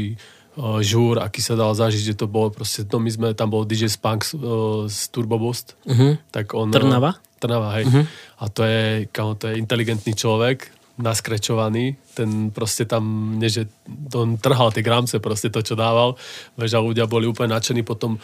[0.60, 3.64] uh, žúr, aký sa dal zažiť, že to bolo proste, no my sme, tam bol
[3.64, 5.80] DJ Spunk uh, z Turbo Boost.
[5.88, 6.20] Uh-huh.
[6.30, 7.16] Tak on, Trnava?
[7.40, 7.88] Trnava, hej.
[7.88, 8.06] Uh-huh.
[8.42, 13.68] A to je, to je inteligentný človek, naskrečovaný, ten proste tam, nie že
[14.16, 16.16] on trhal tie gramce, proste to, čo dával,
[16.56, 18.16] veď a ľudia boli úplne nadšení, potom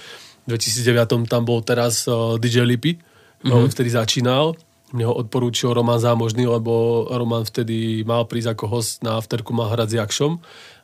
[0.48, 3.52] v 2009 tam bol teraz uh, DJ Lipy, mm-hmm.
[3.52, 4.56] on vtedy začínal,
[4.92, 9.72] mne ho odporúčil Roman Zámožný, lebo Roman vtedy mal prísť ako host na afterku, mal
[9.72, 10.32] hrať s Jakšom,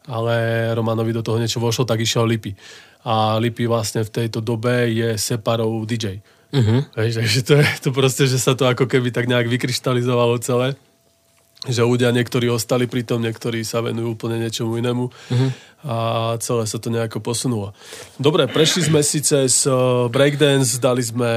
[0.08, 0.36] ale
[0.76, 2.56] Romanovi do toho niečo vošlo, tak išiel Lipy.
[3.04, 6.24] A Lipy vlastne v tejto dobe je Separov DJ.
[6.48, 6.80] Uh-huh.
[6.80, 6.96] Mhm.
[6.96, 10.80] takže to je to proste, že sa to ako keby tak nejak vykryštalizovalo celé
[11.68, 15.50] že ľudia niektorí ostali pri tom, niektorí sa venujú úplne niečomu inému uh-huh.
[15.84, 15.98] a
[16.40, 17.76] celé sa to nejako posunulo.
[18.16, 21.32] Dobre, prešli sme si cez uh, breakdance, dali sme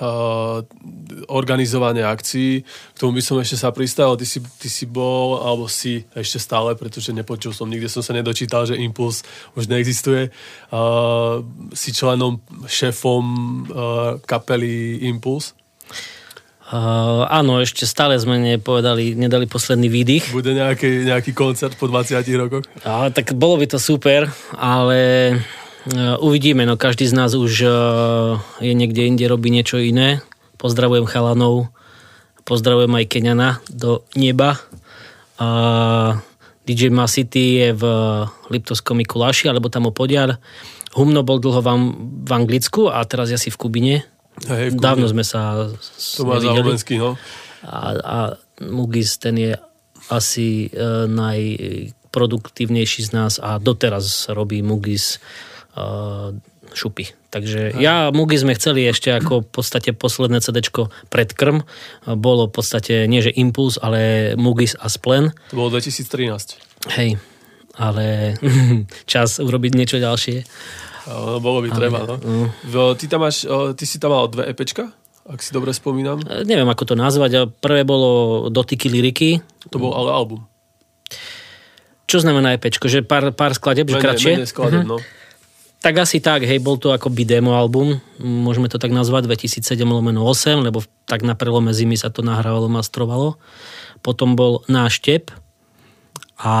[0.00, 0.62] uh,
[1.26, 5.66] organizovanie akcií, k tomu by som ešte sa pristavil, ty si, ty si bol, alebo
[5.66, 9.26] si ešte stále, pretože nepočul som, nikde som sa nedočítal, že Impuls
[9.58, 10.30] už neexistuje,
[10.70, 11.42] uh,
[11.74, 12.38] si členom,
[12.70, 15.58] šéfom uh, kapely Impuls.
[16.70, 20.30] Uh, áno, ešte stále sme nepovedali, nedali posledný výdych.
[20.30, 22.62] Bude nejaký, nejaký koncert po 20 rokoch?
[22.86, 25.00] Uh, tak bolo by to super, ale
[25.90, 30.22] uh, uvidíme, no každý z nás už uh, je niekde inde, robí niečo iné.
[30.62, 31.74] Pozdravujem chalanov,
[32.46, 34.62] pozdravujem aj Keňana do neba.
[35.42, 36.22] Uh,
[36.70, 37.84] DJ City je v
[38.46, 40.38] Liptovskom Mikuláši, alebo tam o podiar.
[40.94, 44.06] Humno bol dlho v, v Anglicku a teraz ja si v Kubine
[44.48, 45.68] Hej, Dávno sme sa
[46.16, 47.16] To má no.
[47.60, 48.16] A, a
[48.64, 49.52] Mugis, ten je
[50.08, 55.20] asi uh, najproduktívnejší z nás a doteraz robí Mugis
[55.76, 56.32] uh,
[56.72, 57.12] šupy.
[57.30, 60.66] Takže ja Mugi sme chceli ešte ako v podstate posledné CD
[61.10, 61.62] pred krm.
[62.06, 65.30] Bolo v podstate nie že Impuls, ale Mugis a Splen.
[65.54, 66.90] To bolo 2013.
[66.98, 67.22] Hej,
[67.78, 68.34] ale
[69.10, 70.42] čas urobiť niečo ďalšie.
[71.40, 72.16] Bolo by treba, no.
[72.70, 72.82] no.
[72.94, 73.44] Ty, tam máš,
[73.74, 74.94] ty si tam mal dve EPčka?
[75.30, 76.22] Ak si dobre spomínam.
[76.24, 77.50] E, neviem, ako to nazvať.
[77.60, 79.44] Prvé bolo Dotyky liriky.
[79.70, 80.50] To bol ale album.
[82.10, 82.90] Čo znamená EPčko?
[82.90, 84.42] Že pár, pár skladeb, že kratšie?
[84.42, 84.98] menej skladeb, no.
[85.80, 90.28] Tak asi tak, hej, bol to akoby demo album, môžeme to tak nazvať, 2007 lomeno
[90.28, 93.40] 8, lebo tak na prelome zimy sa to nahrávalo, mastrovalo.
[94.04, 95.32] Potom bol náštep
[96.36, 96.52] a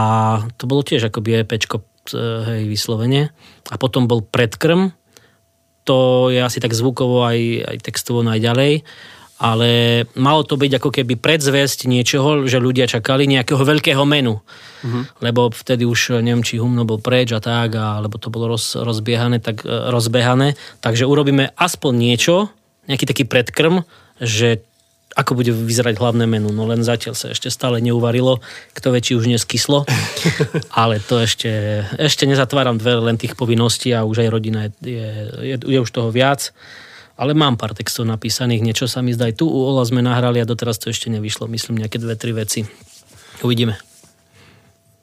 [0.56, 3.34] to bolo tiež akoby EPčko, hej, vyslovene.
[3.68, 4.94] A potom bol predkrm,
[5.84, 8.84] to je asi tak zvukovo aj, aj textovo najďalej
[9.40, 14.36] ale malo to byť ako keby predzvesť niečoho, že ľudia čakali nejakého veľkého menu.
[14.36, 15.02] Uh-huh.
[15.24, 19.40] Lebo vtedy už, neviem, či Humno bol preč a tak, alebo to bolo roz, rozbiehané,
[19.40, 20.60] tak, e, rozbehané.
[20.84, 22.52] Takže urobíme aspoň niečo,
[22.84, 23.88] nejaký taký predkrm,
[24.20, 24.60] že
[25.16, 26.54] ako bude vyzerať hlavné menu.
[26.54, 28.38] No len zatiaľ sa ešte stále neuvarilo,
[28.78, 29.84] kto vie, či už neskyslo.
[30.80, 35.08] Ale to ešte, ešte nezatváram dve len tých povinností a už aj rodina je, je,
[35.50, 36.54] je, je už toho viac
[37.20, 39.28] ale mám pár textov napísaných, niečo sa mi zdá.
[39.28, 41.52] Aj tu u Ola sme nahrali a doteraz to ešte nevyšlo.
[41.52, 42.64] Myslím nejaké dve, tri veci.
[43.44, 43.76] Uvidíme.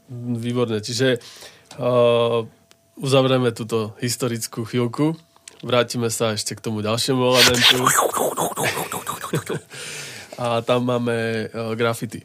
[0.10, 0.82] Výborné.
[0.82, 1.22] Čiže
[1.78, 2.41] uh,
[2.98, 5.13] uzavrieme túto historickú chvíľku.
[5.65, 7.82] Vrátime sa ešte k tomu ďalšiemu elementu.
[10.41, 12.22] a tam máme uh, graffiti.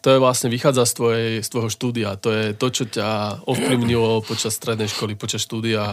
[0.00, 2.08] To je vlastne, vychádza z, tvojej, z tvojho štúdia.
[2.24, 5.92] To je to, čo ťa ovplyvnilo počas strednej školy, počas štúdia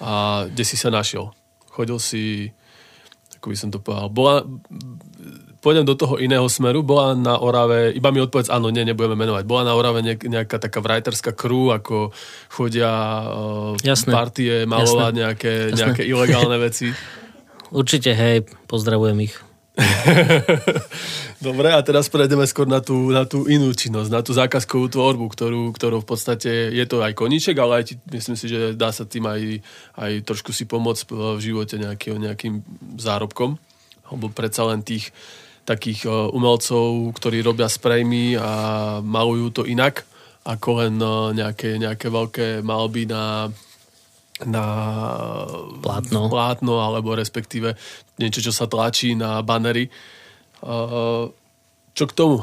[0.00, 1.32] a kde si sa našiel
[1.80, 2.24] chodil si,
[3.40, 4.44] ako by som to povedal, bola,
[5.60, 9.44] pôjdem do toho iného smeru, bola na Orave, iba mi odpovedz, áno, nie, nebudeme menovať,
[9.44, 12.10] bola na Orave nejaká taká writerská crew, ako
[12.48, 12.90] chodia
[13.76, 15.20] uh, partie, malovať Jasné.
[15.20, 15.78] Nejaké, Jasné.
[15.84, 16.88] nejaké ilegálne veci.
[17.70, 19.36] Určite, hej, pozdravujem ich.
[21.46, 25.30] Dobre, a teraz prejdeme skôr na tú, na tú inú činnosť, na tú zákazkovú tvorbu,
[25.32, 28.92] ktorú, ktorú v podstate je to aj koníček, ale aj ti, myslím si, že dá
[28.92, 29.64] sa tým aj,
[29.96, 32.54] aj trošku si pomôcť v živote nejakým, nejakým
[33.00, 33.56] zárobkom.
[34.10, 35.14] Lebo predsa len tých
[35.64, 38.50] takých e, umelcov, ktorí robia sprejmy a
[39.04, 40.04] malujú to inak,
[40.44, 41.08] ako len e,
[41.40, 43.48] nejaké, nejaké veľké malby na,
[44.46, 44.64] na
[45.80, 46.30] plátno.
[46.30, 47.76] plátno, alebo respektíve
[48.20, 49.88] niečo, čo sa tlačí na banery
[51.94, 52.40] čo k tomu?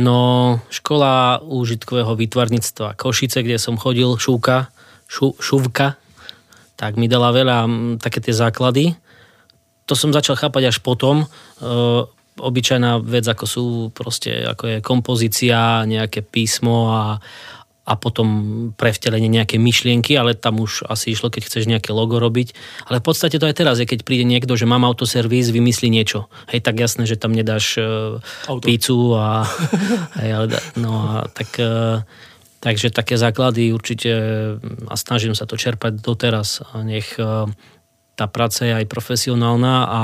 [0.00, 4.72] No, škola úžitkového výtvarníctva Košice, kde som chodil, šúka,
[5.10, 5.94] šu, šuvka,
[6.78, 7.58] tak mi dala veľa
[8.00, 8.96] také tie základy.
[9.84, 11.28] To som začal chápať až potom.
[12.40, 17.20] E, obyčajná vec, ako sú proste, ako je kompozícia, nejaké písmo a,
[17.84, 18.28] a potom
[18.76, 22.56] prevtelenie nejaké myšlienky, ale tam už asi išlo, keď chceš nejaké logo robiť.
[22.88, 26.32] Ale v podstate to aj teraz je, keď príde niekto, že mám autoservis, vymyslí niečo.
[26.48, 28.22] Hej, tak jasné, že tam nedáš uh,
[28.64, 29.44] pícu a,
[30.20, 30.46] hej, ale,
[30.78, 32.06] no a tak, uh,
[32.62, 34.10] takže také základy určite
[34.88, 37.48] a snažím sa to čerpať doteraz nech uh,
[38.20, 40.02] tá práca je aj profesionálna a,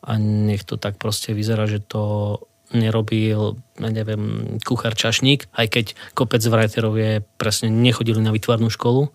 [0.00, 2.36] a nech to tak proste vyzerá, že to
[2.70, 9.10] nerobil, neviem, kuchár čašník, aj keď kopec writerov je presne nechodili na vytvarnú školu,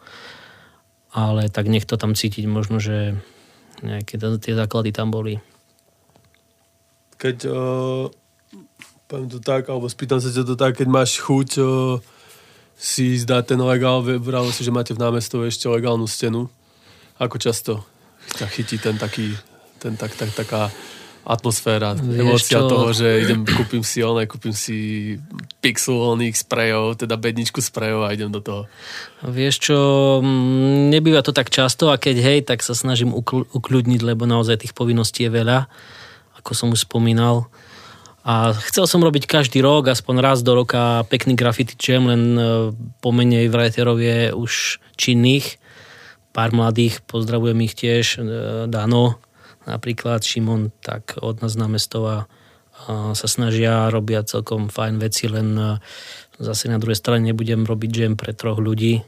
[1.16, 3.16] ale tak nech to tam cítiť, možno, že
[3.80, 5.40] nejaké tie základy tam boli.
[7.16, 8.12] Keď, uh,
[9.08, 12.04] poviem to tak, alebo spýtam sa ťa to tak, keď máš chuť uh,
[12.76, 16.52] si zdať ten legál, vravil si, že máte v námestove ešte legálnu stenu.
[17.16, 17.88] Ako často
[18.36, 19.32] ťa chytí ten taký,
[19.86, 20.74] ten tak, tak, taká
[21.26, 22.70] atmosféra, Vieš emócia čo?
[22.70, 24.78] toho, že idem, kúpim si oné, kúpim si
[25.58, 28.70] pixel oných sprejov, teda bedničku sprejov a idem do toho.
[29.26, 29.78] Vieš čo,
[30.94, 33.10] nebýva to tak často a keď hej, tak sa snažím
[33.50, 35.66] ukľudniť, lebo naozaj tých povinností je veľa,
[36.38, 37.50] ako som už spomínal.
[38.26, 42.42] A chcel som robiť každý rok, aspoň raz do roka pekný graffiti jam, len e,
[42.98, 45.62] pomenej writerov je už činných,
[46.34, 48.22] pár mladých, pozdravujem ich tiež, e,
[48.66, 49.22] Dano,
[49.66, 52.30] napríklad Šimon, tak od nás na mestova
[52.90, 55.80] sa snažia, robia celkom fajn veci, len
[56.36, 59.00] zase na druhej strane nebudem robiť jam pre troch ľudí,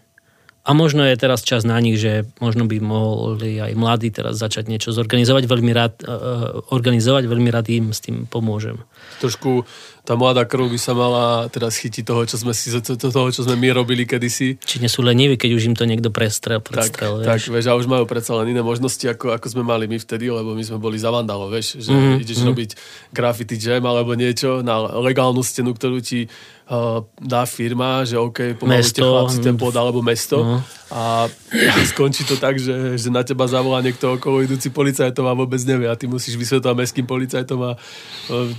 [0.67, 4.67] a možno je teraz čas na nich, že možno by mohli aj mladí teraz začať
[4.67, 5.47] niečo zorganizovať.
[5.47, 8.75] Veľmi rád, uh, organizovať, veľmi rád im s tým pomôžem.
[9.23, 9.63] Trošku
[10.07, 13.59] tá mladá krv by sa mala teraz chytiť toho, čo sme, si, toho, čo sme
[13.59, 14.55] my robili kedysi.
[14.55, 17.27] Či nie sú leniví, keď už im to niekto prestrel, prestrel tak, vieš.
[17.27, 20.31] Tak, vieš, a už majú predsa len iné možnosti, ako, ako sme mali my vtedy,
[20.31, 22.23] lebo my sme boli za vandalo, vieš, že mm-hmm.
[22.23, 22.51] ideš mm-hmm.
[22.55, 22.69] robiť
[23.11, 26.31] graffiti jam alebo niečo na legálnu stenu, ktorú ti
[27.15, 30.59] dá firma, že OK, pomalujte chlapci ten pod alebo mesto no.
[30.91, 31.31] a
[31.95, 35.87] skončí to tak, že, že na teba zavolá niekto okolo idúci policajtov a vôbec nevie
[35.87, 37.71] a ty musíš vysvetovať mestským policajtom a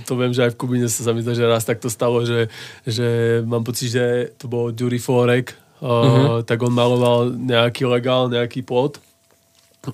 [0.09, 2.51] to viem, že aj v Kubine sa mi že raz takto stalo, že,
[2.83, 6.43] že mám pocit, že to bol Dury Forek, uh-huh.
[6.43, 8.99] tak on maloval nejaký legál, nejaký plot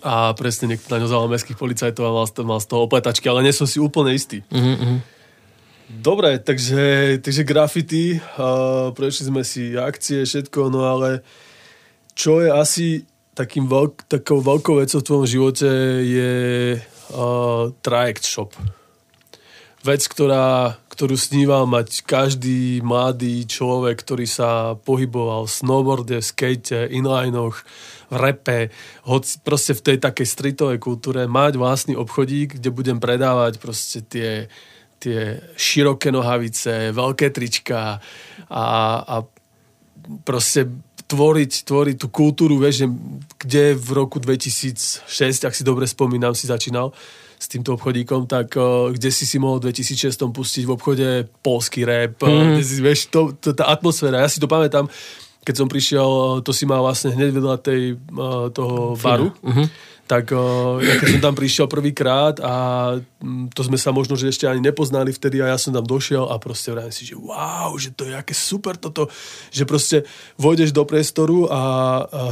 [0.02, 3.46] a presne niekto na ňo zavolal mestských policajtov a mal, mal z toho opletačky, ale
[3.46, 4.42] nie som si úplne istý.
[4.50, 5.06] Uh-huh
[5.86, 11.22] Dobre, takže, takže graffiti, uh, prešli sme si akcie, všetko, no ale
[12.18, 12.88] čo je asi
[13.38, 15.70] takým veľk, takou veľkou vecou v tvojom živote
[16.02, 16.34] je
[16.82, 18.58] uh, trajekt shop.
[19.86, 26.88] Vec, ktorá, ktorú sníval mať každý mladý človek, ktorý sa pohyboval v snowboarde, v skate,
[26.88, 27.60] inlinoch,
[28.08, 28.60] v repe,
[29.04, 34.48] hoď proste v tej takej streetovej kultúre, mať vlastný obchodík, kde budem predávať proste tie
[34.96, 38.02] tie široké nohavice, veľké trička
[38.50, 38.66] a,
[39.06, 39.16] a
[40.26, 40.72] proste
[41.06, 42.90] tvoriť, tvoriť tú kultúru, vieš,
[43.38, 45.06] kde v roku 2006,
[45.46, 46.90] ak si dobre spomínam, si začínal
[47.36, 51.08] s týmto obchodíkom, tak uh, kde si si mohol v 2006 pustiť v obchode
[51.44, 52.62] polský rap, mm.
[52.62, 54.88] si, vieš, to, to, tá atmosféra, ja si to pamätám,
[55.46, 57.82] keď som prišiel, to si mal vlastne hneď vedľa tej,
[58.18, 59.30] uh, toho baru.
[59.46, 59.68] Uh-huh
[60.06, 60.30] tak
[60.86, 62.54] ja keď som tam prišiel prvýkrát a
[63.02, 66.30] mm, to sme sa možno, že ešte ani nepoznali vtedy a ja som tam došiel
[66.30, 69.10] a proste vrajím si, že wow, že to je aké super toto,
[69.50, 70.06] že proste
[70.38, 71.62] vojdeš do priestoru a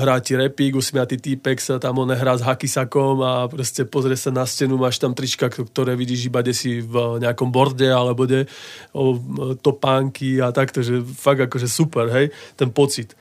[0.06, 4.30] hrá ti repík, usmiatý týpek sa tam on hrá s hakisakom a proste pozrie sa
[4.30, 8.46] na stenu, máš tam trička, ktoré vidíš iba si v nejakom borde alebo kde,
[8.94, 9.18] o,
[9.58, 13.18] topánky a takto, že fakt akože super, hej, ten pocit.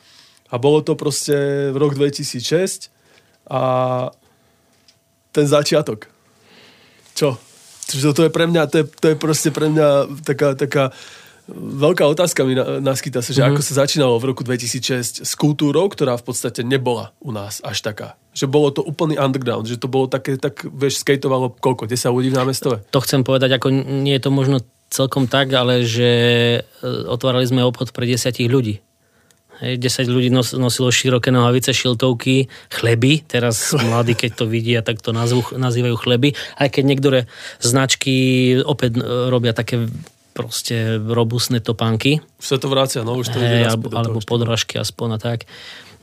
[0.52, 2.92] A bolo to proste v rok 2006
[3.48, 4.12] a
[5.32, 6.06] ten začiatok.
[7.16, 7.40] Čo?
[7.88, 10.84] Čiže to je pre mňa, to je, to je proste pre mňa taká, taká
[11.52, 13.58] veľká otázka mi naskytá sa, že mm-hmm.
[13.58, 17.82] ako sa začínalo v roku 2006 s kultúrou, ktorá v podstate nebola u nás až
[17.82, 18.14] taká.
[18.32, 22.30] Že bolo to úplný underground, že to bolo také, tak vieš, skateovalo koľko, 10 ľudí
[22.30, 22.76] v námestove?
[22.94, 26.10] To chcem povedať, ako nie je to možno celkom tak, ale že
[26.60, 28.80] e, otvárali sme obchod pre 10 ľudí.
[29.62, 33.22] Hej, 10 ľudí nos, nosilo široké nohavice, šiltovky, chleby.
[33.22, 36.34] Teraz mladí, keď to vidia, tak to nazvu, nazývajú chleby.
[36.58, 37.18] Aj keď niektoré
[37.62, 39.86] značky opäť e, robia také
[40.34, 42.24] proste robustné topánky.
[42.42, 45.38] Sa to vracia, no už to hey, alebo, alebo podrážky aspoň a tak.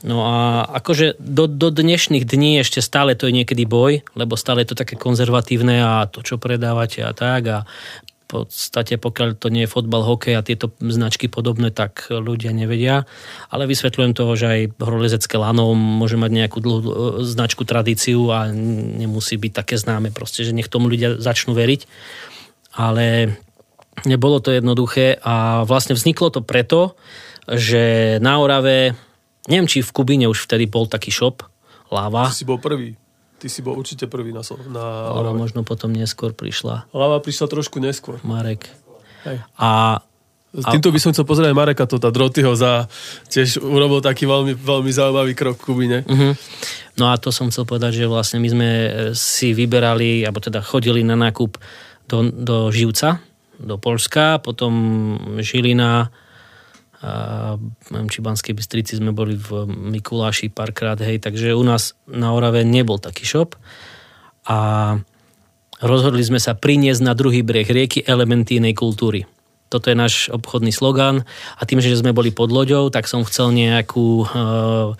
[0.00, 4.64] No a akože do, do dnešných dní ešte stále to je niekedy boj, lebo stále
[4.64, 7.58] je to také konzervatívne a to, čo predávate a tak a
[8.30, 13.10] podstate pokiaľ to nie je fotbal, hokej a tieto značky podobné, tak ľudia nevedia.
[13.50, 16.92] Ale vysvetľujem toho, že aj horolezecké lano môže mať nejakú dlhú e,
[17.26, 21.90] značku, tradíciu a nemusí byť také známe proste, že nech tomu ľudia začnú veriť.
[22.78, 23.34] Ale
[24.06, 26.94] nebolo to jednoduché a vlastne vzniklo to preto,
[27.50, 28.94] že na Orave,
[29.50, 31.42] neviem či v Kubíne už vtedy bol taký shop,
[31.90, 32.30] Lava.
[32.30, 32.94] Si bol prvý.
[33.40, 34.84] Ty si bol určite prvý na, na
[35.16, 36.92] Ale možno potom neskôr prišla.
[36.92, 38.20] Lava prišla trošku neskôr.
[38.20, 38.68] Marek.
[39.24, 39.40] Hej.
[39.56, 40.00] A
[40.50, 42.90] s týmto by som chcel pozrieť Mareka Tota Drotyho za
[43.30, 45.98] tiež urobil taký veľmi, veľmi zaujímavý krok v Kubine.
[46.02, 46.34] Uh-huh.
[46.98, 48.70] No a to som chcel povedať, že vlastne my sme
[49.14, 51.54] si vyberali, alebo teda chodili na nákup
[52.10, 53.22] do, do Živca,
[53.62, 54.74] do Polska, potom
[55.38, 56.10] Žilina,
[57.00, 57.56] a
[58.12, 63.00] či Banskej Bystrici sme boli v Mikuláši párkrát, hej, takže u nás na Orave nebol
[63.00, 63.56] taký shop
[64.44, 64.58] a
[65.80, 69.24] rozhodli sme sa priniesť na druhý breh rieky elementy inej kultúry.
[69.72, 71.24] Toto je náš obchodný slogan
[71.56, 74.92] a tým, že sme boli pod loďou, tak som chcel nejakú uh,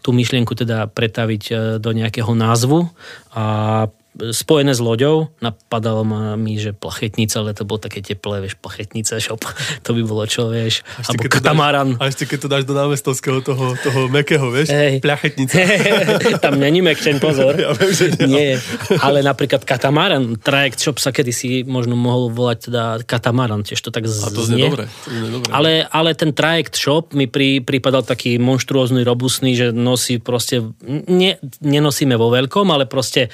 [0.00, 2.90] tú myšlienku teda pretaviť e, do nejakého názvu.
[3.30, 3.86] A
[4.32, 5.32] spojené s loďou.
[5.40, 9.42] Napadalo ma mi, že plachetnica, ale to bolo také teplé, vieš, plachetnica, šop.
[9.88, 10.84] To by bolo čo, vieš.
[11.00, 11.96] A ešte, katamaran.
[11.96, 15.00] Dáš, a ešte keď to dáš do námestovského toho, toho mekého, vieš, hey.
[15.00, 15.56] plachetnica.
[16.44, 17.56] Tam není mekčen, pozor.
[17.60, 18.56] Ja viem, že nie.
[18.56, 18.98] nie.
[19.04, 24.08] Ale napríklad katamaran, trajekt shop sa kedysi možno mohol volať teda katamaran, tiež to tak
[24.08, 24.24] znie.
[24.24, 24.84] A to znie dobre.
[24.88, 25.50] To znie dobre.
[25.52, 31.36] Ale, ale ten trajekt shop mi pri, pripadal taký monštruózny, robustný, že nosí proste, ne,
[31.60, 33.28] nenosíme vo veľkom, ale proste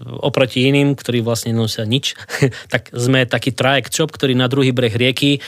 [0.00, 2.16] oproti iným, ktorí vlastne nosia nič,
[2.72, 5.44] tak sme taký trajekt shop, ktorý na druhý breh rieky,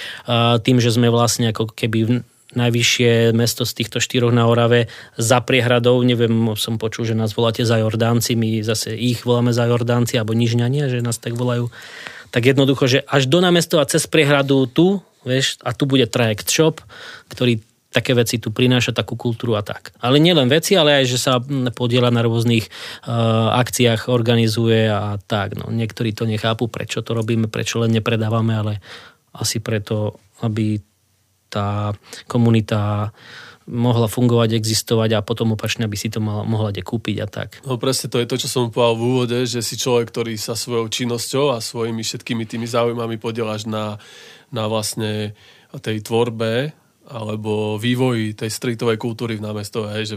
[0.62, 6.04] tým, že sme vlastne ako keby najvyššie mesto z týchto štyroch na Orave za priehradou,
[6.04, 10.36] neviem, som počul, že nás voláte za Jordánci, my zase ich voláme za Jordánci, alebo
[10.36, 11.72] Nižňania, že nás tak volajú.
[12.28, 16.84] Tak jednoducho, že až do námestova cez priehradu tu, vieš, a tu bude trajekt shop,
[17.32, 19.92] ktorý také veci tu prináša takú kultúru a tak.
[20.00, 21.38] Ale nielen veci, ale aj, že sa
[21.76, 25.60] podiela na rôznych uh, akciách, organizuje a tak.
[25.60, 28.72] No, niektorí to nechápu, prečo to robíme, prečo len nepredávame, ale
[29.36, 30.80] asi preto, aby
[31.52, 31.92] tá
[32.24, 33.12] komunita
[33.68, 37.62] mohla fungovať, existovať a potom opačne, aby si to mal, mohla kde kúpiť a tak.
[37.62, 40.58] No presne to je to, čo som povedal v úvode, že si človek, ktorý sa
[40.58, 44.02] svojou činnosťou a svojimi všetkými tými záujmami podieláš na,
[44.50, 45.38] na vlastne
[45.78, 46.74] tej tvorbe
[47.12, 50.16] alebo vývoj tej streetovej kultúry v námestove, hej,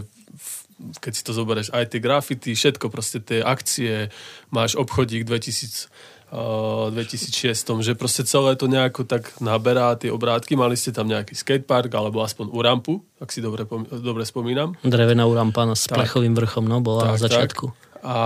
[0.76, 4.12] keď si to zoberieš, aj tie grafity, všetko, proste tie akcie,
[4.52, 5.88] máš obchodík 2000
[6.32, 10.58] uh, 2006, že proste celé to nejako tak naberá tie obrátky.
[10.58, 13.64] Mali ste tam nejaký skatepark, alebo aspoň Urampu, ak si dobre,
[14.02, 14.74] dobre spomínam.
[14.82, 17.66] Drevená Urampa s plechovým vrchom, no, bola tak, na začiatku.
[17.70, 17.84] Tak.
[18.06, 18.18] A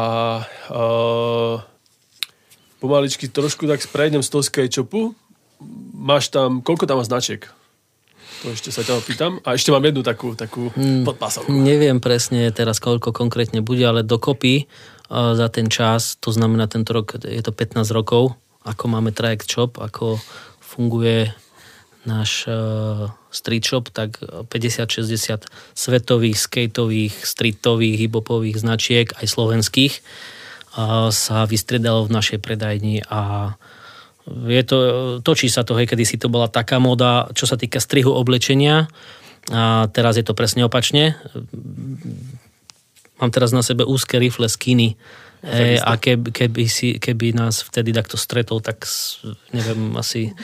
[0.75, 1.57] uh,
[2.83, 5.17] pomaličky trošku tak sprejdem z toho skate shopu.
[5.93, 7.49] Máš tam, koľko tam má značiek?
[8.41, 9.33] To ešte sa ťa opýtam.
[9.45, 11.53] A ešte mám jednu takú, takú hmm, podpásovku.
[11.53, 16.97] Neviem presne teraz, koľko konkrétne bude, ale dokopy uh, za ten čas, to znamená tento
[16.97, 18.33] rok, je to 15 rokov,
[18.65, 20.17] ako máme Traject Shop, ako
[20.65, 21.37] funguje
[22.09, 25.45] náš uh, street shop, tak 50-60
[25.77, 33.53] svetových, skateových, streetových, hibopových značiek, aj slovenských, uh, sa vystriedalo v našej predajni a
[34.29, 34.79] je to,
[35.25, 38.91] točí sa to, hej, kedy si to bola taká moda, čo sa týka strihu oblečenia
[39.49, 41.17] a teraz je to presne opačne.
[43.21, 45.01] Mám teraz na sebe úzke rifle skinny,
[45.41, 48.85] E, a keby, keby, si, keby nás vtedy takto stretol, tak
[49.57, 50.37] neviem, asi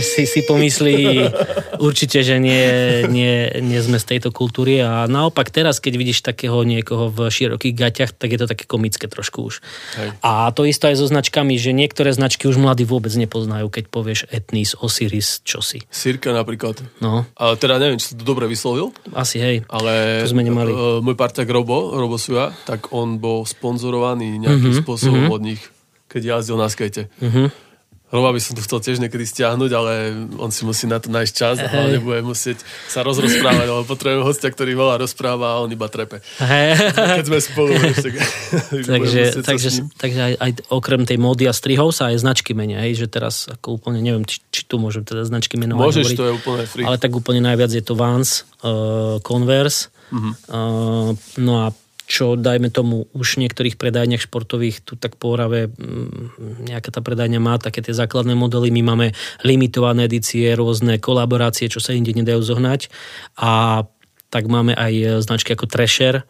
[0.00, 1.28] si, si pomyslí
[1.76, 6.64] určite, že nie, nie, nie sme z tejto kultúry a naopak teraz, keď vidíš takého
[6.64, 9.60] niekoho v širokých gaťach, tak je to také komické trošku už.
[10.00, 10.08] Hej.
[10.24, 14.20] A to isto aj so značkami, že niektoré značky už mladí vôbec nepoznajú, keď povieš
[14.32, 15.84] Etnis, Osiris, čosi.
[15.92, 16.80] Sirka napríklad.
[17.04, 17.28] No.
[17.36, 18.96] A teda neviem, či to dobre vyslovil.
[19.12, 19.68] Asi hej.
[19.68, 20.72] Ale to sme nemali.
[20.72, 25.36] Uh, môj parťák Robo, Robo Suja, tak on bol sponzorovaný nejakým mm-hmm, spôsobom mm-hmm.
[25.36, 25.62] od nich,
[26.08, 27.10] keď jazdil na skate.
[27.20, 27.72] Mm-hmm.
[28.12, 31.32] Rova by som to chcel tiež niekedy stiahnuť, ale on si musí na to nájsť
[31.32, 35.72] čas a hlavne bude musieť sa rozrozprávať, lebo potrebujem hostia, ktorý veľa rozpráva a on
[35.72, 36.20] iba trepe.
[36.36, 36.76] Hey.
[36.92, 37.72] Keď sme spolu.
[38.04, 38.12] tak,
[39.00, 43.00] takže takže, takže aj, aj, okrem tej módy a strihov sa aj značky menia, hej,
[43.00, 45.80] že teraz ako úplne neviem, či, či tu môžem teda značky menovať.
[45.80, 46.84] Môžeš, hovoriť, to je úplne free.
[46.84, 50.36] Ale tak úplne najviac je to Vans, uh, Converse, uh-huh.
[50.52, 51.72] uh, no a
[52.12, 57.00] čo dajme tomu už v niektorých predajniach športových tu tak po Orave mm, nejaká tá
[57.00, 58.68] predajňa má také tie základné modely.
[58.68, 62.92] My máme limitované edície, rôzne kolaborácie, čo sa inde nedajú zohnať.
[63.40, 63.82] A
[64.28, 66.28] tak máme aj značky ako Thrasher,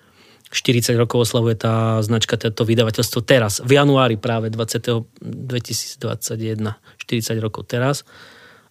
[0.54, 5.08] 40 rokov oslavuje tá značka, toto vydavateľstvo teraz, v januári práve 20.
[5.18, 8.06] 2021, 40 rokov teraz.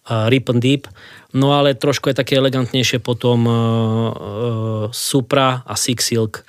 [0.02, 0.90] Uh, Rip and Deep.
[1.30, 6.42] No ale trošku je také elegantnejšie potom uh, uh, Supra a Six Silk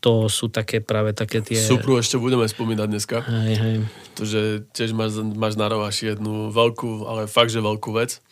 [0.00, 1.60] to sú také práve také tie...
[1.60, 3.20] Supru ešte budeme spomínať dneska.
[3.20, 3.76] Hej, hej.
[4.16, 4.40] že
[4.72, 8.24] tiež máš, máš na rovaši jednu veľkú, ale fakt, že veľkú vec.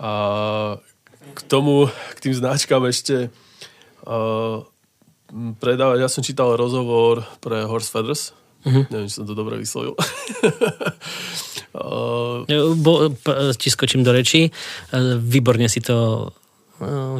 [0.00, 0.80] A
[1.36, 3.28] k tomu, k tým značkám ešte
[4.08, 4.64] uh,
[5.60, 8.32] predávať, ja som čítal rozhovor pre Horse Feathers,
[8.64, 8.88] uh-huh.
[8.88, 9.92] neviem, či som to dobre vyslovil.
[11.76, 12.48] uh,
[12.80, 13.12] Bo,
[13.60, 14.48] ti skočím do reči,
[15.20, 16.32] výborne si to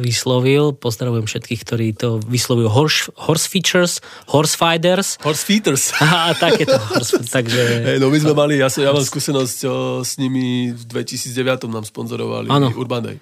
[0.03, 0.75] vyslovil.
[0.75, 5.21] Pozdravujem všetkých, ktorí to vyslovujú horse, horse features, horse fighters.
[5.23, 5.95] Horse featers.
[5.99, 7.61] A takéto horse, takže...
[7.83, 11.71] Hey, no my sme mali, ja, som, ja mám skúsenosť o, s nimi v 2009
[11.71, 12.69] nám sponzorovali ano.
[12.75, 13.17] Urban Day.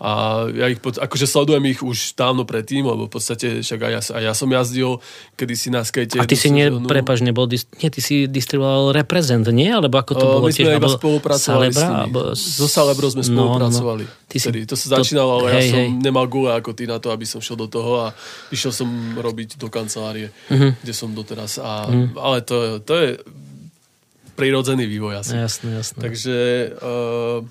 [0.00, 3.92] A ja ich, pod, akože sledujem ich už dávno predtým, lebo v podstate však aj
[3.92, 4.96] ja, aj ja som jazdil
[5.36, 6.16] kedysi na skate.
[6.16, 9.68] A ty si, nie, prepaž, nebol, nie, ty si distribuoval reprezent, nie?
[9.68, 10.48] Alebo ako to o, bolo?
[10.48, 12.00] My sme tiež, iba spolupracovali Salebra, s nimi.
[12.00, 12.18] Alebo...
[12.32, 14.04] So Salebro sme spolupracovali.
[14.08, 14.28] No, no.
[14.32, 15.90] Ty si, to sa začínalo, ale hej, ja som hej.
[16.00, 18.16] nemal gule ako ty na to, aby som šiel do toho a
[18.48, 18.88] išiel som
[19.20, 20.80] robiť do kancelárie, uh-huh.
[20.80, 21.60] kde som doteraz.
[21.60, 22.16] A, uh-huh.
[22.16, 23.08] Ale to, to je
[24.32, 25.36] prirodzený vývoj asi.
[25.36, 26.00] Jasné, jasné.
[26.00, 26.36] Takže
[26.80, 27.44] uh,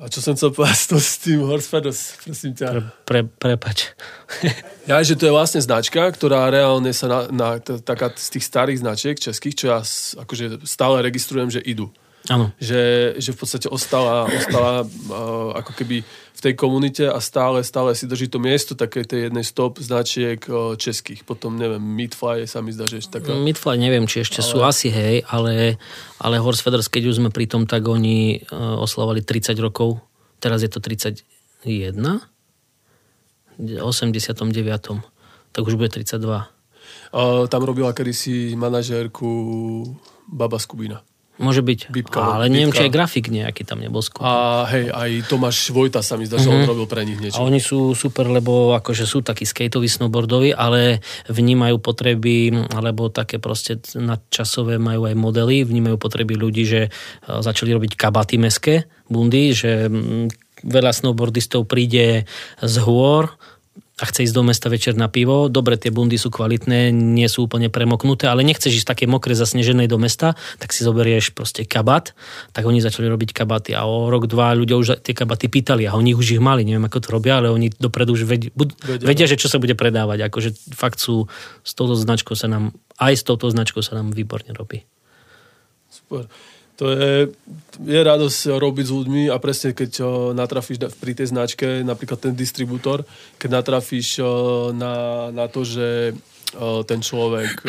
[0.00, 2.72] a čo som chcel povedať s tým Horsefados, prosím ťa.
[2.72, 3.92] Pre, pre, prepač.
[4.90, 8.80] ja, že to je vlastne značka, ktorá reálne sa na, na taká z tých starých
[8.80, 9.84] značiek českých, čo ja
[10.24, 11.92] akože stále registrujem, že idú.
[12.28, 12.52] Áno.
[12.60, 17.96] Že, že v podstate ostala, ostala uh, ako keby v tej komunite a stále, stále
[17.96, 21.24] si drží to miesto také tej jednej stop značiek uh, českých.
[21.24, 23.32] Potom, neviem, Midfly sa mi zdá, že ešte taká...
[23.32, 24.48] Midfly neviem, či ešte ale...
[24.52, 25.80] sú asi, hej, ale,
[26.20, 30.04] ale Horse Feathers, keď už sme pri tom, tak oni uh, oslavovali 30 rokov.
[30.44, 31.24] Teraz je to 31?
[33.60, 34.40] 89.
[35.52, 36.20] Tak už bude 32.
[37.10, 39.28] Uh, tam robila kedysi manažérku
[40.30, 41.02] Baba Skubina.
[41.40, 42.52] Môže byť, Bipka, ale Bipka.
[42.52, 44.28] neviem, či aj grafik nejaký tam nebol skúpen.
[44.28, 46.60] A hej, aj Tomáš Vojta sa mi zdá, že mm-hmm.
[46.60, 46.70] on mhm.
[46.70, 47.40] robil pre nich niečo.
[47.40, 51.00] A oni sú super, lebo akože sú takí skateoví, snowboardoví, ale
[51.32, 56.90] vnímajú potreby, alebo také proste nadčasové majú aj modely, vnímajú potreby ľudí, že e,
[57.24, 59.88] začali robiť kabaty meské, bundy, že
[60.64, 62.28] veľa snowboardistov príde
[62.60, 63.32] z hôr,
[64.00, 67.44] a chce ísť do mesta večer na pivo, dobre, tie bundy sú kvalitné, nie sú
[67.44, 72.16] úplne premoknuté, ale nechceš ísť také mokré zasneženej do mesta, tak si zoberieš proste kabat,
[72.56, 75.92] tak oni začali robiť kabaty a o rok, dva ľudia už tie kabaty pýtali a
[75.94, 79.26] oni už ich mali, neviem ako to robia, ale oni dopredu už vedia, vedia, vedia
[79.28, 81.28] že čo sa bude predávať, akože fakt sú,
[81.60, 84.84] s touto značkou sa nám aj s touto značkou sa nám výborne robí.
[85.88, 86.28] Super.
[86.80, 87.28] To je,
[87.84, 90.00] je radosť robiť s ľuďmi a presne keď
[90.32, 93.04] natrafíš pri tej značke, napríklad ten distribútor,
[93.36, 94.24] keď natrafíš
[94.72, 96.16] na, na to, že
[96.88, 97.68] ten človek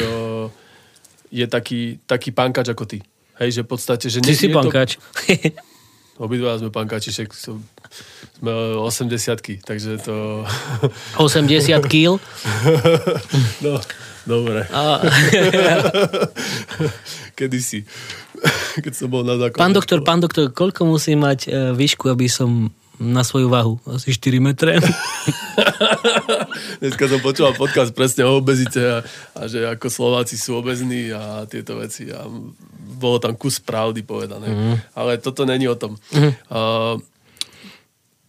[1.31, 2.99] je taký, taký pankač ako ty.
[3.39, 4.19] Hej, že v podstate, že...
[4.21, 4.99] Ty si pankač.
[4.99, 6.21] To...
[6.27, 10.45] Obidva sme pankači, však sme 80 takže to...
[11.17, 12.21] 80 kg?
[13.65, 13.81] no,
[14.29, 14.67] dobre.
[14.69, 15.01] A...
[17.33, 17.81] Kedy si.
[18.85, 22.25] keď som bol na základnej Pán doktor, pán doktor, koľko musí mať e, výšku, aby
[22.25, 23.81] som na svoju váhu?
[23.89, 24.77] Asi 4 metre.
[26.81, 28.97] Dneska som počúval podcast presne o obezite a,
[29.33, 32.13] a že ako Slováci sú obezní a tieto veci.
[32.13, 32.29] A
[33.01, 34.47] bolo tam kus pravdy povedané.
[34.53, 34.75] Mm.
[34.93, 35.97] Ale toto není o tom.
[36.13, 36.31] Mm.
[36.45, 37.01] Uh,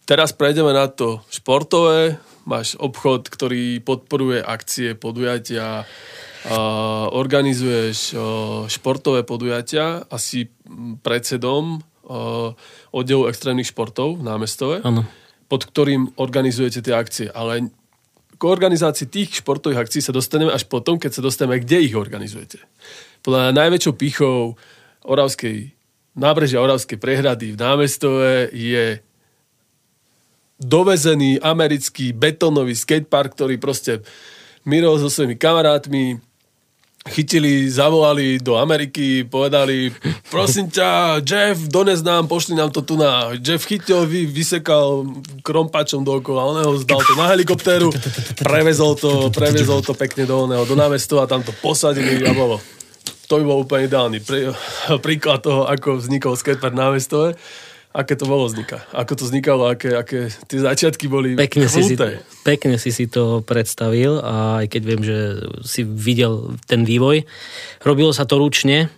[0.08, 2.16] teraz prejdeme na to športové.
[2.48, 5.84] Máš obchod, ktorý podporuje akcie, podujatia,
[7.12, 8.18] organizuješ
[8.66, 10.50] športové podujatia a si
[11.06, 11.78] predsedom
[12.90, 15.06] oddelu extrémnych športov v námestove, ano.
[15.46, 17.26] pod ktorým organizujete tie akcie.
[17.30, 17.70] Ale
[18.34, 22.58] k organizácii tých športových akcií sa dostaneme až potom, keď sa dostaneme, kde ich organizujete.
[23.22, 24.58] Podľa najväčšou pichou
[25.06, 25.70] Oravskej,
[26.18, 28.98] nábrežia Oravskej prehrady v námestove je
[30.58, 34.02] dovezený americký betónový skatepark, ktorý proste
[34.66, 36.18] Miro so svojimi kamarátmi
[37.08, 39.90] chytili, zavolali do Ameriky, povedali,
[40.30, 43.34] prosím ťa, Jeff, dones nám, pošli nám to tu na.
[43.34, 45.02] Jeff chytil, vy, vysekal
[45.42, 47.90] krompačom dookola, on ho zdal to na helikoptéru,
[48.38, 52.62] prevezol to, prevezol to pekne do oného, do námestova, tam to posadili a bolo.
[53.26, 54.52] To by bol úplne ideálny prí,
[55.02, 57.34] príklad toho, ako vznikol skatepark na námestove
[57.92, 58.80] aké to bolo vzniká.
[58.96, 61.94] Ako to vznikalo, aké, aké tie začiatky boli pekne si, si,
[62.42, 65.18] pekne si si to predstavil a aj keď viem, že
[65.60, 67.28] si videl ten vývoj.
[67.84, 68.88] Robilo sa to ručne,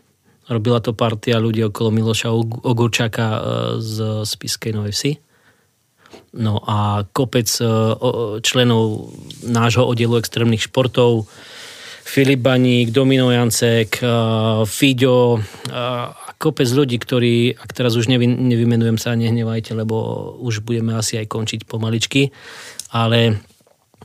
[0.47, 2.31] robila to partia ľudí okolo Miloša
[2.63, 3.41] Ogurčaka e,
[3.83, 5.13] z Spiskej Novej Vsi.
[6.39, 7.67] No a kopec e,
[8.47, 9.11] členov
[9.43, 11.27] nášho oddielu extrémnych športov,
[12.05, 14.07] Filip Baník, Domino Jancek, e,
[14.71, 15.43] Fiďo
[16.39, 19.97] kopec ľudí, ktorí, ak teraz už nevy, nevymenujem sa, nehnevajte, lebo
[20.41, 22.35] už budeme asi aj končiť pomaličky,
[22.95, 23.43] ale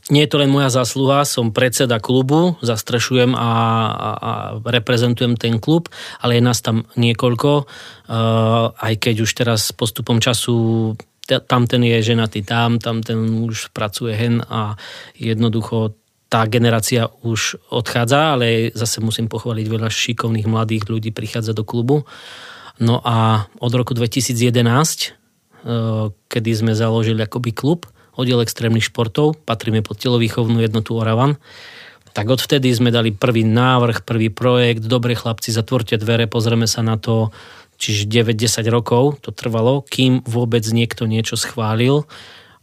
[0.09, 3.51] nie je to len moja zásluha, som predseda klubu, zastrešujem a,
[3.91, 4.31] a, a
[4.63, 5.91] reprezentujem ten klub,
[6.23, 10.95] ale je nás tam niekoľko, uh, aj keď už teraz postupom času
[11.29, 14.73] tam ten je ženatý tam, tam ten už pracuje hen a
[15.13, 15.93] jednoducho
[16.29, 22.05] tá generácia už odchádza, ale zase musím pochváliť veľa šikovných mladých ľudí prichádza do klubu.
[22.77, 29.81] No a od roku 2011, eh, kedy sme založili akoby klub, oddiel extrémnych športov, patríme
[29.81, 31.41] pod telovýchovnú jednotu Oravan,
[32.13, 36.99] tak odvtedy sme dali prvý návrh, prvý projekt, dobre chlapci, zatvorte dvere, pozrieme sa na
[36.99, 37.31] to,
[37.79, 42.03] čiže 9-10 rokov to trvalo, kým vôbec niekto niečo schválil,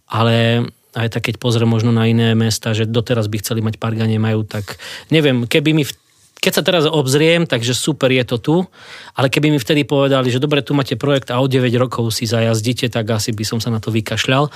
[0.07, 4.01] ale aj tak keď pozriem možno na iné mesta, že doteraz by chceli mať park
[4.01, 4.81] a nemajú, tak
[5.13, 5.93] neviem, keby mi v
[6.37, 8.57] keď sa teraz obzriem, takže super je to tu,
[9.19, 12.23] ale keby mi vtedy povedali, že dobre, tu máte projekt a o 9 rokov si
[12.29, 14.53] zajazdíte, tak asi by som sa na to vykašľal.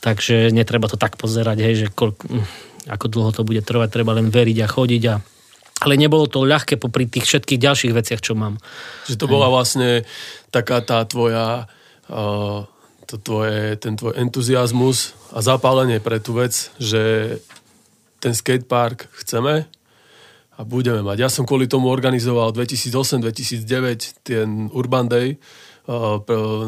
[0.00, 2.46] Takže netreba to tak pozerať, hej, že koľko, hm,
[2.88, 5.14] ako dlho to bude trvať, treba len veriť a chodiť a
[5.84, 8.56] ale nebolo to ľahké popri tých všetkých ďalších veciach, čo mám.
[9.04, 10.08] Že to bola vlastne
[10.48, 11.66] taká tá tvoja
[12.08, 12.64] uh,
[13.06, 17.36] to tvoje, ten tvoj entuziasmus a zapálenie pre tú vec, že
[18.20, 19.68] ten skatepark chceme
[20.54, 21.16] a budeme mať.
[21.18, 25.36] Ja som kvôli tomu organizoval 2008-2009 ten Urban Day,
[25.84, 26.16] Uh,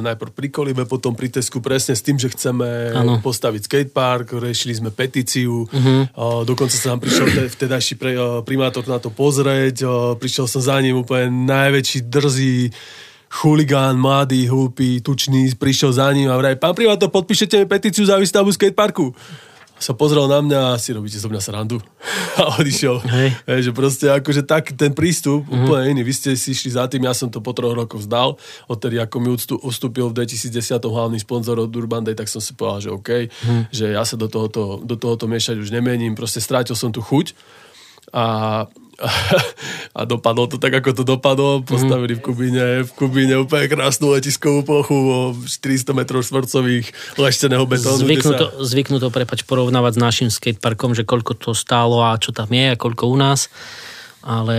[0.05, 3.17] najprv pri Kolibe, potom pri Tesku presne s tým, že chceme ano.
[3.25, 6.13] postaviť skatepark, riešili sme petíciu, uh-huh.
[6.13, 10.77] uh, dokonca sa nám prišiel vtedajší uh, primátor na to pozrieť, uh, prišiel som za
[10.85, 12.77] ním úplne najväčší drzý
[13.37, 18.17] chuligán, mladý, hlúpy, tučný, prišiel za ním a vraj, pán primátor, podpíšete mi petíciu za
[18.17, 19.13] výstavbu skateparku.
[19.77, 21.77] Sa pozrel na mňa a si robíte zo mňa srandu.
[22.41, 22.97] A odišiel.
[23.13, 23.29] Hej.
[23.45, 25.69] Hej, že proste akože tak ten prístup mm-hmm.
[25.69, 26.01] úplne iný.
[26.01, 28.41] Vy ste si išli za tým, ja som to po troch rokoch vzdal.
[28.73, 32.89] Odtedy ako mi ustúpil v 2010 hlavný sponzor od Urban Day, tak som si povedal,
[32.89, 33.63] že OK, mm.
[33.69, 36.17] že ja sa do tohoto, do tohoto miešať už nemením.
[36.17, 37.37] Proste strátil som tu chuť.
[38.17, 38.65] A
[39.99, 41.61] a dopadlo to tak, ako to dopadlo.
[41.61, 48.01] Postavili v Kubíne, v Kubíne úplne krásnu letiskovú plochu o 400 metrov štvorcových lešteného betónu.
[48.01, 48.65] Zvyknuto, sa...
[48.65, 52.81] zvyknuto prepač, porovnávať s našim skateparkom, že koľko to stálo a čo tam je a
[52.81, 53.53] koľko u nás.
[54.27, 54.57] Ale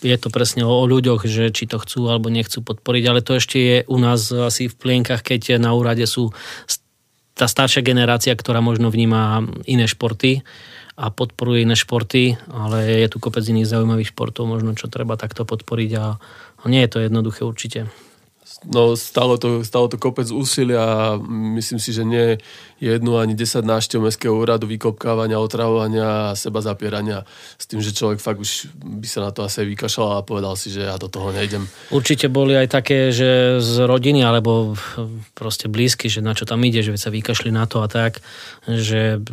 [0.00, 3.04] je to presne o, o ľuďoch, že či to chcú alebo nechcú podporiť.
[3.06, 6.32] Ale to ešte je u nás asi v plienkach, keď na úrade sú
[7.36, 10.44] tá staršia generácia, ktorá možno vníma iné športy
[11.00, 15.48] a podporuje iné športy, ale je tu kopec iných zaujímavých športov, možno čo treba takto
[15.48, 16.20] podporiť a,
[16.60, 17.88] a nie je to jednoduché určite.
[18.68, 21.00] No, stalo to, stalo to kopec úsilia a
[21.56, 22.36] myslím si, že nie
[22.76, 27.24] jednu ani 10 návštev Mestského úradu, vykopkávania, otravovania a seba zapierania
[27.56, 30.68] s tým, že človek fakt už by sa na to asi vykašľal a povedal si,
[30.68, 31.64] že ja do toho nejdem.
[31.88, 34.76] Určite boli aj také, že z rodiny alebo
[35.32, 38.20] proste blízky, že na čo tam ide, že sa vykašli na to a tak,
[38.68, 39.24] že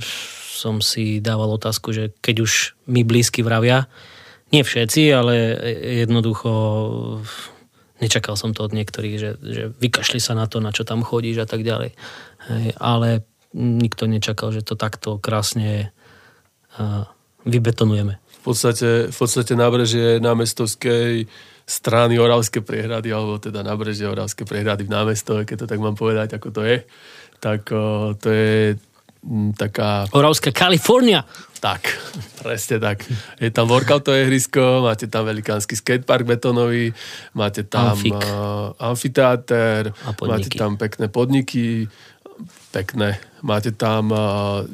[0.58, 2.52] som si dával otázku, že keď už
[2.90, 3.86] mi blízky vravia,
[4.50, 5.34] nie všetci, ale
[6.02, 6.50] jednoducho
[8.02, 11.44] nečakal som to od niektorých, že, že vykašli sa na to, na čo tam chodíš
[11.44, 11.94] a tak ďalej.
[12.48, 15.92] Hej, ale nikto nečakal, že to takto krásne
[16.78, 17.06] uh,
[17.44, 18.18] vybetonujeme.
[18.18, 21.28] V podstate, v podstate nábrežie námestovskej
[21.68, 26.40] strany Oravské priehrady, alebo teda nábrežie Oravské priehrady v námestove, keď to tak mám povedať,
[26.40, 26.78] ako to je,
[27.44, 27.68] tak
[28.24, 28.80] to je
[29.58, 30.06] taká...
[30.12, 31.26] Oravská Kalifornia.
[31.60, 31.82] Tak,
[32.46, 33.04] presne tak.
[33.42, 36.94] Je tam workoutové ihrisko, máte tam velikánsky skatepark betonový,
[37.34, 38.14] máte tam Amfik.
[38.14, 41.90] uh, amfiteáter, máte tam pekné podniky,
[42.72, 43.18] pekné.
[43.42, 44.66] Máte tam uh,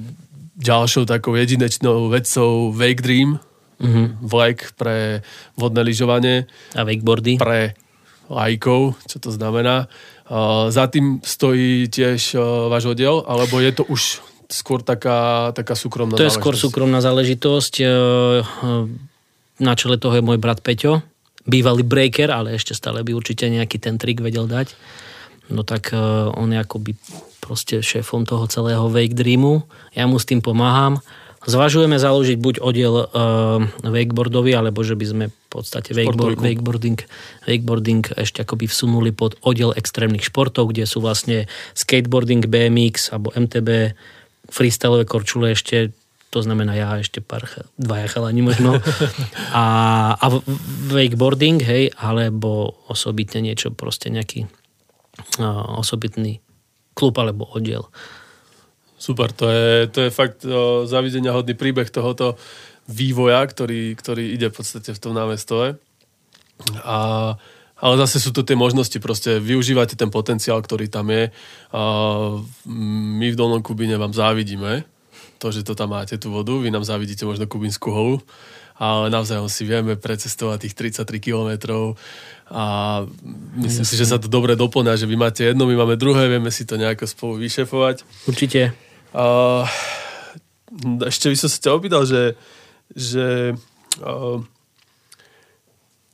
[0.60, 3.40] ďalšou takou jedinečnou vecou Wake Dream,
[3.80, 4.08] mm-hmm.
[4.22, 5.24] vlek pre
[5.56, 6.46] vodné lyžovanie.
[6.76, 7.40] A wakeboardy.
[7.40, 7.76] Pre
[8.28, 9.88] lajkov, čo to znamená.
[10.28, 14.24] Uh, za tým stojí tiež uh, váš oddiel, alebo je to už
[14.54, 17.74] skôr taká, taká súkromná To je skôr súkromná záležitosť.
[17.82, 17.90] E, e,
[19.58, 21.02] na čele toho je môj brat Peťo,
[21.50, 24.78] bývalý breaker, ale ešte stále by určite nejaký ten trik vedel dať.
[25.50, 25.98] No tak e,
[26.38, 26.94] on je akoby
[27.42, 29.66] proste šéfom toho celého Wake Dreamu.
[29.98, 31.02] Ja mu s tým pomáham.
[31.44, 37.04] Zvažujeme založiť buď oddiel uh, wakeboardový, alebo že by sme v podstate wakeboard, wakeboarding,
[37.44, 43.92] wakeboarding ešte akoby vsunuli pod oddiel extrémnych športov, kde sú vlastne skateboarding, BMX alebo MTB,
[44.52, 45.94] freestyleové korčule ešte
[46.34, 47.46] to znamená ja ešte pár,
[47.78, 48.82] dvaja chalani možno.
[49.54, 49.66] A,
[50.18, 50.26] a
[50.90, 54.50] wakeboarding, hej, alebo osobitne niečo, proste nejaký
[55.38, 56.42] uh, osobitný
[56.98, 57.86] klub alebo oddiel.
[58.98, 62.34] Super, to je, to je fakt uh, zavidenia hodný príbeh tohoto
[62.90, 65.78] vývoja, ktorý, ktorý ide v podstate v tom námestove.
[66.82, 66.98] A
[67.80, 71.34] ale zase sú to tie možnosti, proste využívate ten potenciál, ktorý tam je.
[72.70, 74.86] My v Dolnom Kubine vám závidíme
[75.44, 76.56] to, že to tam máte, tú vodu.
[76.56, 78.24] Vy nám závidíte možno Kubinskú holu,
[78.80, 82.00] ale navzájom si vieme precestovať tých 33 kilometrov
[82.48, 82.64] a
[83.60, 86.54] myslím si, že sa to dobre doplňa, že vy máte jedno, my máme druhé, vieme
[86.54, 88.08] si to nejako spolu vyšefovať.
[88.30, 88.72] Určite.
[89.12, 89.66] A,
[91.04, 92.38] ešte by som sa ťa opýtal, že,
[92.94, 93.58] že
[94.00, 94.40] a,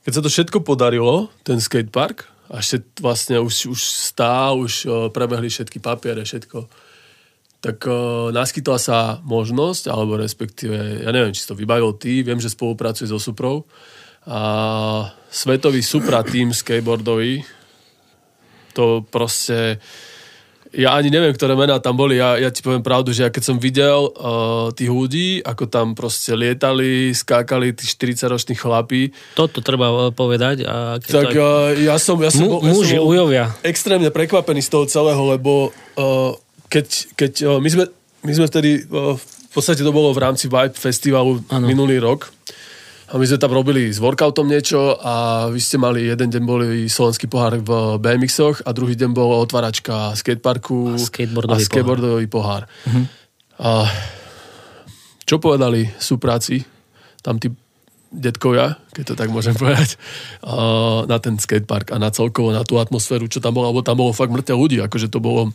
[0.04, 2.58] keď sa to všetko podarilo, ten skatepark, a
[2.98, 6.66] vlastne už, už stá, už prebehli všetky papiere, všetko,
[7.60, 12.50] tak uh, naskytla sa možnosť, alebo respektíve, ja neviem, či to vybavil ty, viem, že
[12.50, 13.68] spolupracuje so Suprou,
[14.24, 14.40] a
[15.32, 17.44] svetový Supra tým skateboardový,
[18.76, 19.80] to proste
[20.70, 22.22] ja ani neviem, ktoré mená tam boli.
[22.22, 25.98] Ja, ja ti poviem pravdu, že ja keď som videl uh, tých ľudí, ako tam
[25.98, 29.10] proste lietali, skákali tí 40-roční chlapí.
[29.34, 30.62] Toto treba uh, povedať.
[30.66, 33.50] A tak tak uh, ja som, ja som, mu, ja muži, som ujovia.
[33.66, 36.38] extrémne prekvapený z toho celého, lebo uh,
[36.70, 36.86] keď,
[37.18, 37.84] keď uh, my, sme,
[38.22, 41.66] my sme vtedy, uh, v podstate to bolo v rámci Vibe festivalu ano.
[41.66, 42.30] minulý rok,
[43.10, 46.86] a my sme tam robili s workoutom niečo a vy ste mali, jeden deň boli
[46.86, 52.70] slovenský pohár v BMX-och a druhý deň bol otváračka skateparku a skateboardový, a skateboardový pohár.
[52.70, 52.86] pohár.
[52.86, 53.04] Uh-huh.
[53.66, 53.70] A
[55.26, 56.62] čo povedali súpráci,
[57.18, 57.50] tam tí
[58.14, 59.98] detkovia, keď to tak môžem povedať,
[61.10, 64.14] na ten skatepark a na celkovo, na tú atmosféru, čo tam bolo, lebo tam bolo
[64.14, 65.50] fakt mŕte ľudí, akože to bolo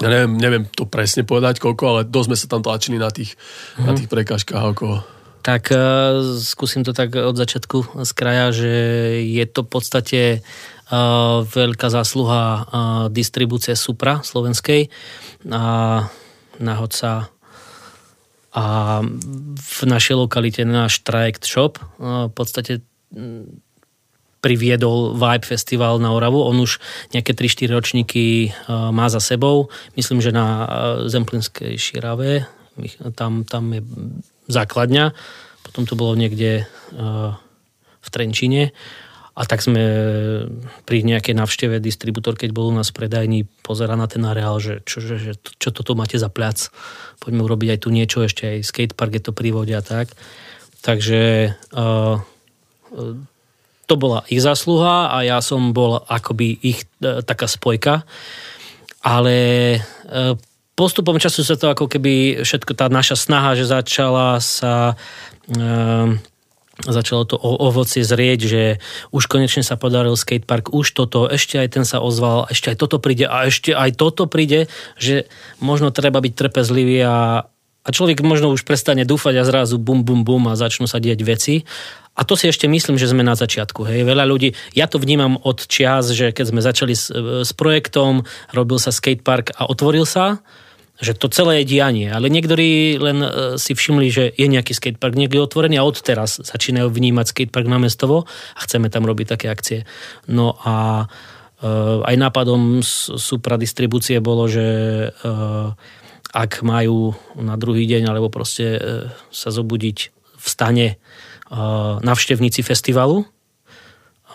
[0.00, 3.36] ja neviem, neviem to presne povedať koľko, ale dosť sme sa tam tlačili na tých,
[3.36, 3.84] uh-huh.
[3.84, 3.98] na mhm.
[4.00, 5.19] tých prekážkach okolo.
[5.40, 8.72] Tak uh, skúsim to tak od začiatku z kraja, že
[9.24, 12.62] je to v podstate uh, veľká zásluha uh,
[13.08, 14.92] distribúcie Supra slovenskej
[15.48, 16.04] a
[16.60, 17.32] náhodca
[18.50, 18.64] a
[19.56, 22.82] v našej lokalite náš trajekt shop v podstate
[24.42, 26.42] priviedol Vibe Festival na Oravu.
[26.42, 26.82] On už
[27.14, 29.70] nejaké 3-4 ročníky má za sebou.
[29.94, 30.66] Myslím, že na
[31.06, 32.48] Zemplinskej Širave
[33.14, 33.82] tam, tam je
[34.50, 35.14] základňa,
[35.62, 37.34] potom to bolo niekde uh,
[38.00, 38.74] v Trenčine
[39.40, 39.84] a tak sme
[40.84, 44.84] pri nejakej návšteve distribútor, keď bol u nás v predajni, pozera na ten areál, že
[44.84, 46.68] čo, že, že čo toto máte za plac.
[47.22, 50.12] Poďme urobiť aj tu niečo, ešte aj skatepark je to prívode a tak.
[50.84, 52.20] Takže uh,
[53.88, 58.04] to bola ich zásluha a ja som bol akoby ich uh, taká spojka.
[59.00, 59.36] Ale
[60.10, 60.36] uh,
[60.80, 64.96] postupom času sa to ako keby všetko, tá naša snaha, že začala sa
[65.52, 66.16] um,
[66.86, 68.62] začalo to o ovocie zrieť, že
[69.12, 72.96] už konečne sa podaril skatepark, už toto, ešte aj ten sa ozval, ešte aj toto
[72.96, 75.28] príde a ešte aj toto príde, že
[75.60, 77.44] možno treba byť trpezlivý a,
[77.84, 81.20] a človek možno už prestane dúfať a zrazu bum, bum, bum a začnú sa diať
[81.20, 81.54] veci.
[82.18, 83.86] A to si ešte myslím, že sme na začiatku.
[83.86, 84.04] Hej.
[84.04, 87.08] Veľa ľudí, ja to vnímam od čias, že keď sme začali s,
[87.46, 90.42] s projektom, robil sa skatepark a otvoril sa,
[91.00, 95.16] že to celé je dianie, ale niektorí len e, si všimli, že je nejaký skatepark
[95.16, 99.88] niekde otvorený a odteraz začínajú vnímať skatepark na mestovo a chceme tam robiť také akcie.
[100.28, 101.08] No a
[101.60, 101.74] e,
[102.04, 102.84] aj nápadom
[103.16, 104.66] supra distribúcie bolo, že
[105.08, 105.08] e,
[106.30, 108.78] ak majú na druhý deň alebo proste
[109.34, 111.02] sa zobudiť v stane
[112.06, 113.26] navštevníci festivalu,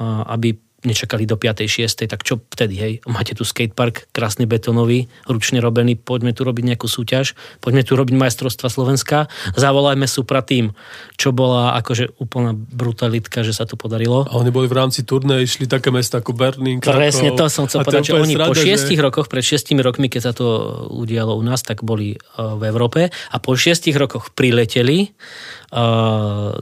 [0.04, 1.66] aby nečakali do 5.
[1.66, 2.06] 6.
[2.06, 2.94] tak čo vtedy, hej?
[3.10, 8.16] Máte tu skatepark, krásny betonový, ručne robený, poďme tu robiť nejakú súťaž, poďme tu robiť
[8.16, 9.28] majstrovstva Slovenska,
[9.58, 10.72] zavolajme Supra tým,
[11.18, 14.30] čo bola akože úplná brutalitka, že sa to podarilo.
[14.30, 17.02] A oni boli v rámci turné, išli také mesta ako Berlín, Krakov.
[17.02, 19.06] Presne to som chcel povedať, že oni po šiestich že...
[19.06, 20.48] rokoch, pred šiestimi rokmi, keď sa to
[20.94, 25.12] udialo u nás, tak boli v Európe a po šiestich rokoch prileteli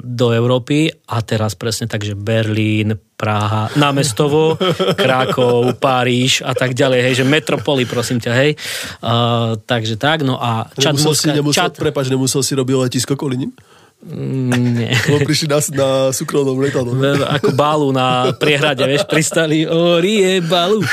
[0.01, 4.59] do Európy a teraz presne tak, že Berlín, Praha, námestovo,
[4.99, 8.59] Krákov, Paríž a tak ďalej, hej, že metropoly, prosím ťa, hej.
[8.99, 11.79] Uh, takže tak, no a čat nemusel si, nemusel, čat...
[11.79, 13.55] Prepač, nemusel si robiť letisko ním?
[14.03, 14.91] Mm, nie.
[15.07, 17.23] Lebo prišli na, na súkromnom letadle.
[17.39, 20.83] Ako balu na priehrade, vieš, pristali, o, rie, balu.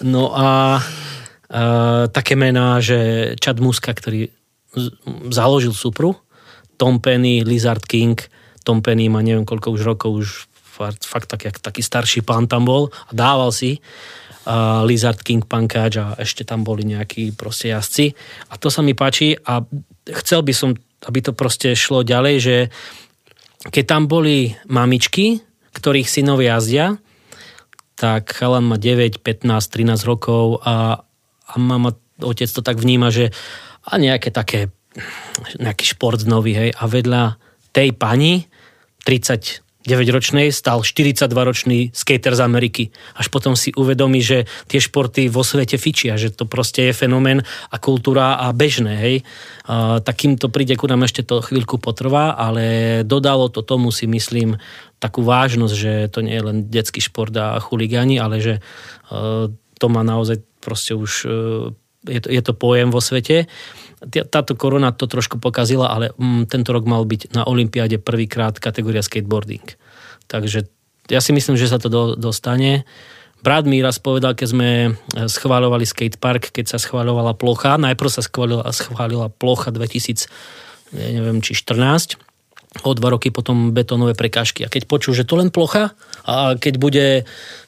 [0.00, 4.32] No a uh, také mená, že Chad Muska, ktorý
[5.28, 6.16] založil Supru,
[6.80, 8.16] Tom Penny, Lizard King,
[8.64, 10.28] Tom Penny má neviem koľko už rokov, už
[10.82, 15.46] fakt, fakt tak, jak, taký starší pán tam bol a dával si uh, Lizard King
[15.46, 18.12] Pankage a ešte tam boli nejakí proste jazdci.
[18.50, 19.62] A to sa mi páči a
[20.22, 20.74] chcel by som,
[21.06, 22.56] aby to proste šlo ďalej, že
[23.70, 25.38] keď tam boli mamičky,
[25.72, 26.98] ktorých synovia jazdia,
[27.94, 31.06] tak chalan má 9, 15, 13 rokov a,
[31.46, 33.30] a mama, otec to tak vníma, že
[33.86, 34.74] a nejaké také
[35.56, 37.40] nejaký šport nový, hej, a vedľa
[37.72, 38.44] tej pani
[39.82, 42.84] 39-ročnej stal 42-ročný skater z Ameriky.
[43.18, 47.42] Až potom si uvedomí, že tie športy vo svete fičia, že to proste je fenomén
[47.70, 49.16] a kultúra a bežné, hej.
[49.66, 54.06] A, takým to príde, ku nám ešte to chvíľku potrvá, ale dodalo to tomu si
[54.06, 54.58] myslím
[55.02, 58.54] takú vážnosť, že to nie je len detský šport a chuligáni, ale že
[59.10, 61.32] uh, to má naozaj proste už uh,
[62.06, 63.46] je to, je to pojem vo svete
[64.10, 69.04] táto korona to trošku pokazila, ale mm, tento rok mal byť na Olympiáde prvýkrát kategória
[69.04, 69.62] skateboarding.
[70.26, 70.66] Takže
[71.10, 72.82] ja si myslím, že sa to do, dostane.
[73.42, 74.90] Brat mi raz povedal, keď sme e,
[75.26, 80.30] schváľovali skatepark, keď sa schváľovala plocha, najprv sa schválila, schválila plocha 2000,
[80.94, 82.18] neviem, či 14,
[82.80, 84.64] o dva roky potom betónové prekážky.
[84.64, 85.92] A keď počul, že to len plocha
[86.24, 87.06] a keď, bude,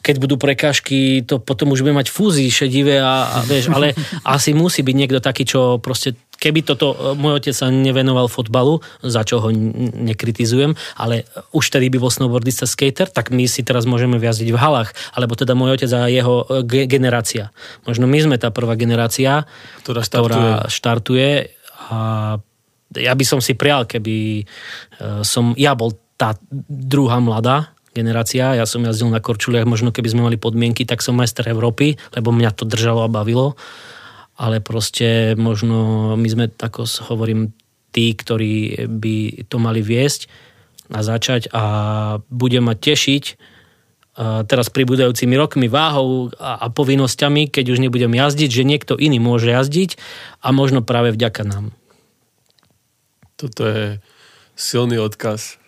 [0.00, 3.92] keď budú prekážky, to potom už bude mať fúzy šedivé a, a vieš, ale
[4.24, 8.80] asi musí byť niekto taký, čo proste keby toto, e, môj otec sa nevenoval fotbalu,
[9.04, 9.48] za čo ho
[9.94, 14.58] nekritizujem, ale už tedy by bol snowboardista skater, tak my si teraz môžeme viazdiť v
[14.58, 17.52] halách, alebo teda môj otec a jeho e, ge- generácia.
[17.84, 19.44] Možno my sme tá prvá generácia,
[19.84, 21.30] ktorá štartuje, ktorá štartuje
[21.92, 21.98] a
[22.96, 24.44] ja by som si prial, keby e,
[25.26, 26.38] som, ja bol tá
[26.70, 31.14] druhá mladá generácia, ja som jazdil na korčuliach, možno keby sme mali podmienky, tak som
[31.14, 33.54] majster Európy, lebo mňa to držalo a bavilo,
[34.34, 37.54] ale proste možno my sme, ako hovorím,
[37.94, 40.26] tí, ktorí by to mali viesť
[40.90, 41.64] a začať a
[42.26, 43.34] bude ma tešiť e,
[44.50, 49.54] teraz pribúdajúcimi rokmi, váhou a, a povinnosťami, keď už nebudem jazdiť, že niekto iný môže
[49.54, 49.94] jazdiť
[50.42, 51.70] a možno práve vďaka nám.
[53.44, 54.00] Toto je
[54.56, 55.60] silný odkaz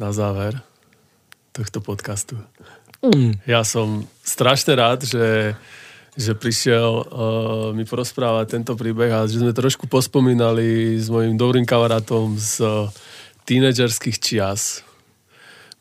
[0.00, 0.56] na záver
[1.52, 2.40] tohto podcastu.
[3.04, 3.36] Mm.
[3.44, 5.60] Ja som strašne rád, že,
[6.16, 7.04] že prišiel uh,
[7.76, 12.88] mi porozprávať tento príbeh a že sme trošku pospomínali s mojim dobrým kamarátom z uh,
[13.44, 14.80] tínedžerských čias.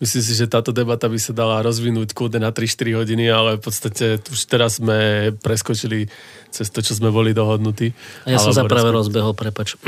[0.03, 3.63] Myslím si, že táto debata by sa dala rozvinúť kľudne na 3-4 hodiny, ale v
[3.63, 6.11] podstate už teraz sme preskočili
[6.51, 7.95] cez to, čo sme boli dohodnutí.
[8.27, 9.79] A ja som sa práve rozbehol, prepač.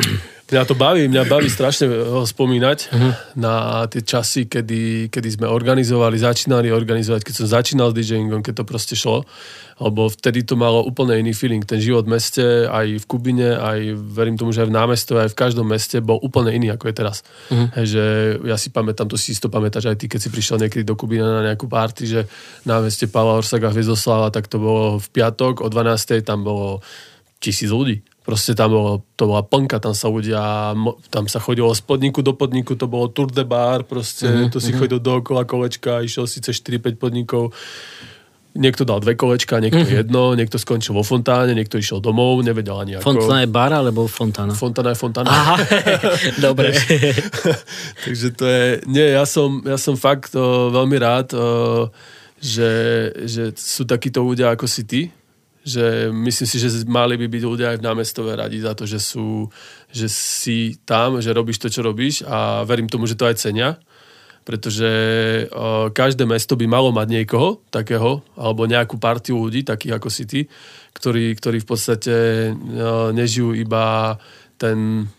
[0.46, 3.12] Mňa to baví, mňa baví strašne ho spomínať uh-huh.
[3.42, 8.62] na tie časy, kedy, kedy sme organizovali, začínali organizovať, keď som začínal s DJingom, keď
[8.62, 9.26] to proste šlo,
[9.82, 11.66] lebo vtedy to malo úplne iný feeling.
[11.66, 15.34] Ten život v meste, aj v Kubine, aj verím tomu, že aj v námestove, aj
[15.34, 17.26] v každom meste bol úplne iný, ako je teraz.
[17.50, 17.66] Uh-huh.
[17.82, 18.04] Hej, že
[18.46, 21.42] ja si pamätám, to si isto pamätáš aj ty, keď si prišiel niekedy do Kubina
[21.42, 22.22] na nejakú party, že
[22.70, 26.22] na meste Pavla Orsaga Hviezoslava, tak to bolo v piatok o 12.
[26.22, 26.86] tam bolo
[27.42, 28.06] tisíc ľudí.
[28.26, 30.74] Proste tam bolo, to bola plnka, tam sa ľudia,
[31.14, 34.50] tam sa chodilo z podniku do podniku, to bolo tour de bar, proste, mm-hmm.
[34.50, 34.82] to si mm-hmm.
[34.82, 37.54] chodil dookola kolečka, išiel si cez 4-5 podnikov,
[38.58, 40.00] niekto dal dve kolečka, niekto mm-hmm.
[40.02, 43.14] jedno, niekto skončil vo fontáne, niekto išiel domov, nevedel ani ako.
[43.14, 44.58] Fontána je bar alebo fontána?
[44.58, 45.30] Fontána je fontána.
[45.30, 45.56] Aha,
[46.50, 46.74] dobre.
[48.10, 51.92] Takže to je, nie, ja som, ja som fakt uh, veľmi rád, uh,
[52.42, 52.72] že,
[53.28, 55.02] že sú takíto ľudia ako si ty,
[55.66, 59.02] že myslím si, že mali by byť ľudia aj v námestove radi za to, že,
[59.02, 59.50] sú,
[59.90, 63.82] že si tam, že robíš to, čo robíš a verím tomu, že to aj cenia,
[64.46, 64.86] pretože
[65.50, 70.24] uh, každé mesto by malo mať niekoho takého, alebo nejakú partiu ľudí, takých ako si
[70.30, 70.40] ty,
[70.94, 72.16] ktorí, ktorí v podstate
[72.54, 74.16] uh, nežijú iba
[74.62, 75.10] ten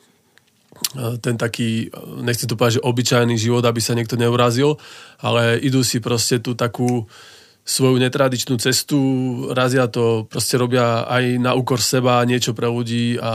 [1.25, 1.89] ten taký,
[2.21, 4.77] nechcem to povedať, že obyčajný život, aby sa niekto neurazil,
[5.25, 7.09] ale idú si proste tú takú
[7.67, 8.99] svoju netradičnú cestu,
[9.51, 13.35] razia to, proste robia aj na úkor seba niečo pre ľudí a,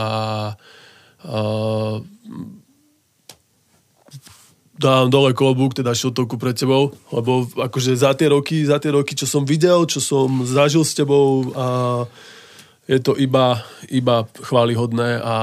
[4.72, 9.12] dám dole klobúk, teda šiltovku pred tebou, lebo akože za tie roky, za tie roky,
[9.12, 11.66] čo som videl, čo som zažil s tebou a
[12.88, 13.62] je to iba,
[13.92, 15.36] iba chválihodné a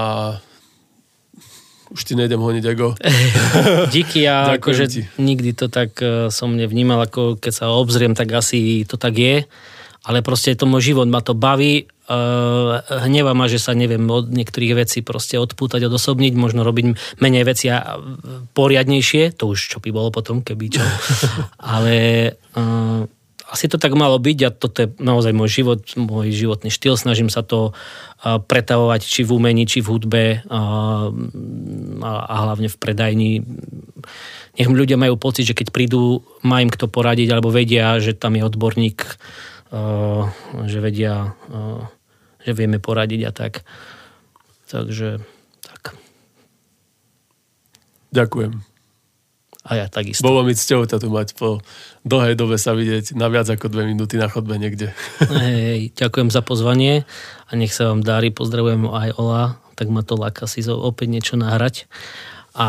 [1.90, 2.94] už ti nejdem honiť ego.
[3.96, 5.02] Díky, ja akože ti.
[5.18, 9.36] nikdy to tak uh, som nevnímal, ako keď sa obzriem, tak asi to tak je.
[10.06, 11.90] Ale proste to môj život, ma to baví.
[12.10, 17.44] Uh, hneva ma, že sa neviem od niektorých vecí proste odpútať, odosobniť, možno robiť menej
[17.46, 18.00] veci a
[18.58, 19.38] poriadnejšie.
[19.38, 20.82] To už čo by bolo potom, keby čo.
[21.78, 21.98] Ale
[22.58, 23.06] uh,
[23.50, 26.94] asi to tak malo byť a toto je naozaj môj život, môj životný štýl.
[26.96, 27.74] Snažím sa to
[28.22, 31.10] pretavovať či v umení, či v hudbe a,
[32.30, 33.32] hlavne v predajni.
[34.56, 38.38] Nech ľudia majú pocit, že keď prídu, má im kto poradiť alebo vedia, že tam
[38.38, 39.02] je odborník,
[40.70, 41.34] že vedia,
[42.46, 43.66] že vieme poradiť a tak.
[44.70, 45.26] Takže
[45.66, 45.98] tak.
[48.14, 48.79] Ďakujem.
[49.70, 50.26] A ja takisto.
[50.26, 51.62] Bolo mi cťou ťa tu mať po
[52.02, 54.98] dlhej dobe sa vidieť na viac ako dve minúty na chodbe niekde.
[55.22, 57.06] Hej, ďakujem za pozvanie
[57.46, 58.34] a nech sa vám darí.
[58.34, 61.86] Pozdravujem aj Ola, tak ma to láka si opäť niečo nahrať.
[62.58, 62.68] A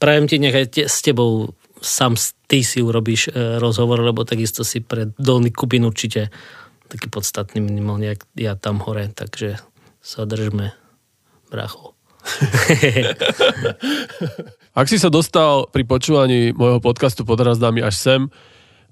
[0.00, 1.52] prajem ti nechaj s tebou
[1.84, 2.16] sám
[2.48, 6.32] ty si urobíš e, rozhovor, lebo takisto si pre Dolný Kubin určite
[6.88, 9.60] taký podstatný minimálne, jak ja tam hore, takže
[10.00, 10.72] sa držme,
[11.52, 11.92] bracho.
[14.70, 18.20] Ak si sa dostal pri počúvaní môjho podcastu Podrazdami až sem,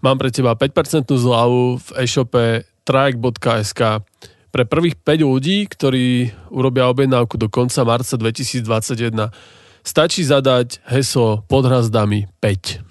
[0.03, 4.03] mám pre teba 5% zľavu v e-shope trajek.sk
[4.51, 9.31] pre prvých 5 ľudí, ktorí urobia objednávku do konca marca 2021.
[9.87, 12.88] Stačí zadať heslo Podhrazdami 5.